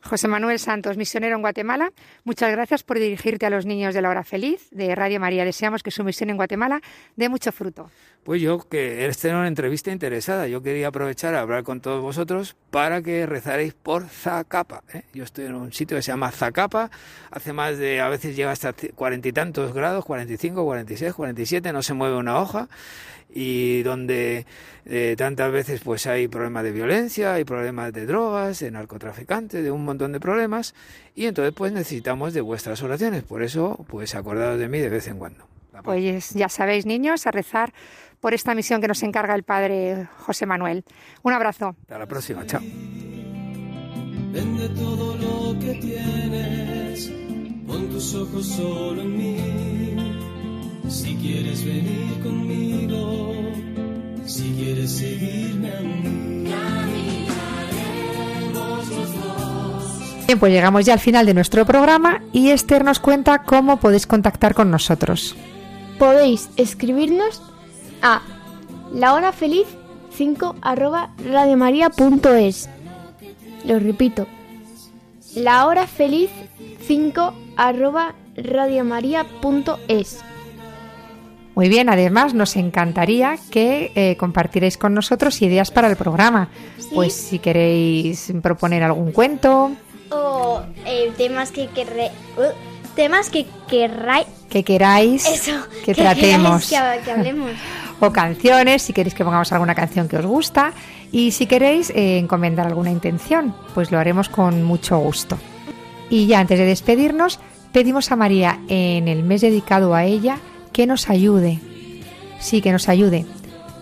José 0.00 0.28
Manuel 0.28 0.60
Santos, 0.60 0.96
misionero 0.96 1.34
en 1.34 1.42
Guatemala, 1.42 1.90
muchas 2.22 2.52
gracias 2.52 2.84
por 2.84 3.00
dirigirte 3.00 3.46
a 3.46 3.50
los 3.50 3.66
niños 3.66 3.94
de 3.94 4.00
la 4.00 4.08
hora 4.10 4.22
feliz 4.22 4.68
de 4.70 4.94
Radio 4.94 5.18
María. 5.18 5.44
Deseamos 5.44 5.82
que 5.82 5.90
su 5.90 6.04
misión 6.04 6.30
en 6.30 6.36
Guatemala 6.36 6.80
dé 7.16 7.28
mucho 7.28 7.50
fruto. 7.50 7.90
Pues 8.22 8.40
yo, 8.40 8.60
que 8.60 9.06
esta 9.06 9.28
era 9.28 9.38
una 9.38 9.48
entrevista 9.48 9.90
interesada, 9.90 10.46
yo 10.46 10.62
quería 10.62 10.88
aprovechar 10.88 11.34
a 11.34 11.40
hablar 11.40 11.64
con 11.64 11.80
todos 11.80 12.00
vosotros 12.00 12.56
para 12.70 13.02
que 13.02 13.26
rezaréis 13.26 13.74
por 13.74 14.06
Zacapa. 14.06 14.84
¿eh? 14.94 15.02
Yo 15.14 15.24
estoy 15.24 15.46
en 15.46 15.56
un 15.56 15.72
sitio 15.72 15.96
que 15.96 16.02
se 16.02 16.12
llama 16.12 16.30
Zacapa, 16.30 16.90
hace 17.32 17.52
más 17.52 17.76
de, 17.76 18.00
a 18.00 18.08
veces 18.08 18.36
llega 18.36 18.52
hasta 18.52 18.72
cuarenta 18.94 19.26
y 19.28 19.32
tantos 19.32 19.74
grados, 19.74 20.04
45, 20.04 20.64
46, 20.64 21.12
47, 21.12 21.72
no 21.72 21.82
se 21.82 21.94
mueve 21.94 22.16
una 22.16 22.38
hoja 22.38 22.68
y 23.30 23.82
donde 23.82 24.46
eh, 24.86 25.14
tantas 25.18 25.52
veces 25.52 25.80
pues 25.84 26.06
hay 26.06 26.28
problemas 26.28 26.64
de 26.64 26.72
violencia, 26.72 27.34
hay 27.34 27.44
problemas 27.44 27.92
de 27.92 28.06
drogas, 28.06 28.60
de 28.60 28.70
narcotraficantes, 28.70 29.62
de 29.62 29.70
un 29.70 29.84
montón 29.84 30.12
de 30.12 30.20
problemas 30.20 30.74
y 31.14 31.26
entonces 31.26 31.54
pues 31.54 31.72
necesitamos 31.72 32.34
de 32.34 32.40
vuestras 32.40 32.82
oraciones, 32.82 33.22
por 33.22 33.42
eso 33.42 33.84
pues 33.88 34.14
acordados 34.14 34.58
de 34.58 34.68
mí 34.68 34.78
de 34.78 34.88
vez 34.88 35.08
en 35.08 35.18
cuando. 35.18 35.46
Pues 35.84 36.30
ya 36.30 36.48
sabéis, 36.48 36.86
niños, 36.86 37.26
a 37.26 37.30
rezar 37.30 37.72
por 38.20 38.34
esta 38.34 38.54
misión 38.54 38.80
que 38.80 38.88
nos 38.88 39.02
encarga 39.02 39.34
el 39.34 39.42
Padre 39.44 40.08
José 40.18 40.46
Manuel. 40.46 40.84
Un 41.22 41.32
abrazo. 41.32 41.76
Hasta 41.82 41.98
la 41.98 42.06
próxima, 42.06 42.44
chao. 42.46 42.60
Vende 44.32 44.68
todo 44.70 45.16
lo 45.16 45.58
que 45.58 45.74
tienes, 45.74 47.10
pon 47.66 47.88
tus 47.88 48.14
ojos 48.14 48.46
solo 48.46 49.02
en 49.02 49.16
mí. 49.16 49.36
Si 50.88 51.14
quieres 51.16 51.64
venir 51.64 52.22
conmigo, 52.22 53.07
quieres 55.18 55.44
seguirme 55.44 55.72
a 55.72 55.80
mí, 55.80 57.26
caminaremos 57.70 58.88
los 58.88 59.14
dos. 59.14 60.26
Bien, 60.26 60.38
pues 60.38 60.52
llegamos 60.52 60.84
ya 60.84 60.92
al 60.94 61.00
final 61.00 61.26
de 61.26 61.34
nuestro 61.34 61.66
programa 61.66 62.22
y 62.32 62.50
Esther 62.50 62.84
nos 62.84 63.00
cuenta 63.00 63.42
cómo 63.44 63.78
podéis 63.80 64.06
contactar 64.06 64.54
con 64.54 64.70
nosotros. 64.70 65.34
Podéis 65.98 66.50
escribirnos 66.56 67.42
a 68.02 68.22
lahorafeliz 68.92 69.66
5 70.16 70.56
arroba 70.62 71.10
radiomaria.es. 71.24 72.68
Lo 73.64 73.78
repito, 73.78 74.26
lahorafeliz 75.34 76.30
5 76.86 77.34
arroba 77.56 78.14
radiomaria.es. 78.36 80.20
Muy 81.58 81.68
bien, 81.68 81.88
además 81.88 82.34
nos 82.34 82.54
encantaría 82.54 83.36
que 83.50 83.90
eh, 83.96 84.16
compartierais 84.16 84.78
con 84.78 84.94
nosotros 84.94 85.42
ideas 85.42 85.72
para 85.72 85.88
el 85.90 85.96
programa. 85.96 86.50
Pues 86.94 87.12
si 87.12 87.40
queréis 87.40 88.32
proponer 88.40 88.84
algún 88.84 89.10
cuento, 89.10 89.72
O 90.08 90.62
eh, 90.86 91.10
temas 91.16 91.50
que 91.50 91.68
querré- 91.70 92.12
uh, 92.36 92.54
temas 92.94 93.28
que 93.28 93.44
querráis. 93.66 94.28
que 94.48 94.62
queráis 94.62 95.26
Eso, 95.26 95.50
que 95.84 95.96
tratemos. 95.96 96.68
que 96.68 96.76
hablemos. 97.10 97.50
o 98.00 98.12
canciones, 98.12 98.82
si 98.82 98.92
queréis 98.92 99.16
que 99.16 99.24
pongamos 99.24 99.50
alguna 99.50 99.74
canción 99.74 100.06
que 100.06 100.16
os 100.16 100.26
gusta 100.26 100.72
y 101.10 101.32
si 101.32 101.46
queréis 101.46 101.90
eh, 101.90 102.18
encomendar 102.18 102.68
alguna 102.68 102.92
intención, 102.92 103.52
pues 103.74 103.90
lo 103.90 103.98
haremos 103.98 104.28
con 104.28 104.62
mucho 104.62 104.96
gusto. 104.98 105.36
Y 106.08 106.28
ya 106.28 106.38
antes 106.38 106.56
de 106.56 106.66
despedirnos, 106.66 107.40
pedimos 107.72 108.12
a 108.12 108.16
María 108.16 108.60
en 108.68 109.08
el 109.08 109.24
mes 109.24 109.40
dedicado 109.40 109.96
a 109.96 110.04
ella 110.04 110.38
que 110.78 110.86
nos 110.86 111.10
ayude, 111.10 111.58
sí, 112.38 112.60
que 112.60 112.70
nos 112.70 112.88
ayude 112.88 113.26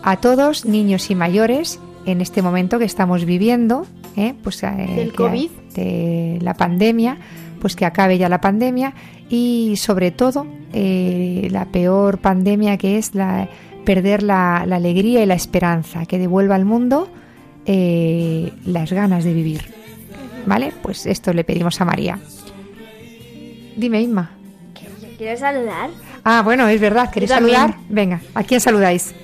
a 0.01 0.17
todos, 0.17 0.65
niños 0.65 1.11
y 1.11 1.13
mayores, 1.13 1.79
en 2.07 2.21
este 2.21 2.41
momento 2.41 2.79
que 2.79 2.85
estamos 2.85 3.23
viviendo, 3.23 3.85
¿eh? 4.15 4.33
pues, 4.41 4.63
eh, 4.63 4.93
Del 4.95 5.13
COVID. 5.13 5.51
de 5.75 6.39
la 6.41 6.55
pandemia, 6.55 7.19
pues 7.61 7.75
que 7.75 7.85
acabe 7.85 8.17
ya 8.17 8.29
la 8.29 8.41
pandemia 8.41 8.95
y 9.29 9.75
sobre 9.77 10.09
todo 10.09 10.47
eh, 10.73 11.49
la 11.51 11.65
peor 11.65 12.17
pandemia 12.17 12.77
que 12.77 12.97
es 12.97 13.13
la 13.13 13.47
perder 13.85 14.23
la, 14.23 14.63
la 14.65 14.77
alegría 14.77 15.21
y 15.21 15.27
la 15.27 15.35
esperanza, 15.35 16.07
que 16.07 16.17
devuelva 16.17 16.55
al 16.55 16.65
mundo 16.65 17.09
eh, 17.67 18.51
las 18.65 18.91
ganas 18.91 19.23
de 19.23 19.35
vivir. 19.35 19.61
¿Vale? 20.47 20.73
Pues 20.81 21.05
esto 21.05 21.31
le 21.31 21.43
pedimos 21.43 21.79
a 21.79 21.85
María. 21.85 22.17
Dime, 23.75 24.01
Inma. 24.01 24.31
Quiero 25.19 25.37
saludar. 25.37 25.91
Ah, 26.29 26.41
bueno, 26.41 26.67
es 26.67 26.81
verdad. 26.81 27.09
¿Queréis 27.09 27.31
saludar? 27.31 27.75
Venga, 27.87 28.19
¿a 28.35 28.43
quién 28.43 28.59
saludáis? 28.59 29.15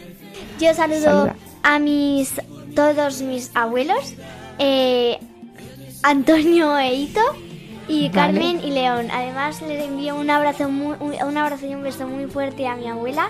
Yo 0.58 0.74
saludo 0.74 1.02
Saluda. 1.02 1.36
a 1.62 1.78
mis 1.78 2.32
todos 2.74 3.22
mis 3.22 3.52
abuelos, 3.54 4.14
eh, 4.58 5.20
Antonio 6.02 6.78
e 6.80 6.94
Hito 6.94 7.20
y 7.90 8.08
Vale. 8.08 8.12
Carmen 8.14 8.62
y 8.64 8.72
León. 8.72 9.08
Además 9.12 9.62
les 9.64 9.84
envío 9.84 10.16
un 10.16 10.30
abrazo 10.30 10.70
muy, 10.70 10.96
un, 11.02 11.14
un 11.28 11.38
abrazo 11.38 11.66
y 11.66 11.76
un 11.76 11.84
beso 11.84 12.08
muy 12.08 12.28
fuerte 12.28 12.68
a 12.68 12.78
mi 12.78 12.88
abuela, 12.88 13.28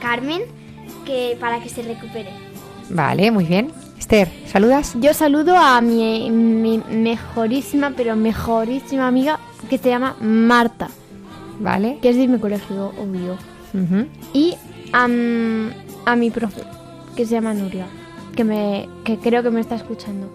Carmen, 0.00 0.40
que 1.04 1.36
para 1.38 1.60
que 1.60 1.68
se 1.68 1.82
recupere. 1.82 2.30
Vale, 2.88 3.30
muy 3.30 3.44
bien. 3.44 3.70
Esther, 3.98 4.30
¿saludas? 4.46 4.94
Yo 4.98 5.12
saludo 5.12 5.54
a 5.58 5.82
mi, 5.82 6.30
mi 6.30 6.78
mejorísima, 6.78 7.92
pero 7.94 8.16
mejorísima 8.16 9.06
amiga 9.06 9.38
que 9.68 9.76
se 9.76 9.90
llama 9.90 10.16
Marta. 10.18 10.88
Vale. 11.62 11.98
Que 12.02 12.10
es 12.10 12.16
de 12.16 12.28
mi 12.28 12.38
colegio, 12.38 12.92
obvio. 12.98 13.36
Ujú. 13.74 14.06
Y 14.32 14.56
am, 14.92 15.72
a 16.04 16.16
mi 16.16 16.30
profe, 16.30 16.62
que 17.16 17.24
se 17.24 17.34
llama 17.34 17.54
Nuria, 17.54 17.86
que, 18.36 18.44
me, 18.44 18.88
que 19.04 19.18
creo 19.18 19.42
que 19.42 19.50
me 19.50 19.60
está 19.60 19.76
escuchando. 19.76 20.30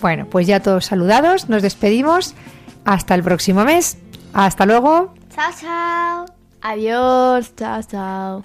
Bueno, 0.00 0.26
pues 0.30 0.46
ya 0.46 0.60
todos 0.60 0.86
saludados, 0.86 1.48
nos 1.48 1.62
despedimos. 1.62 2.34
Hasta 2.84 3.14
el 3.14 3.22
próximo 3.22 3.64
mes. 3.64 3.98
Hasta 4.32 4.64
luego. 4.64 5.12
Chao, 5.34 5.52
chao. 5.60 6.26
Adiós, 6.62 7.54
chao, 7.56 7.82
chao. 7.82 8.44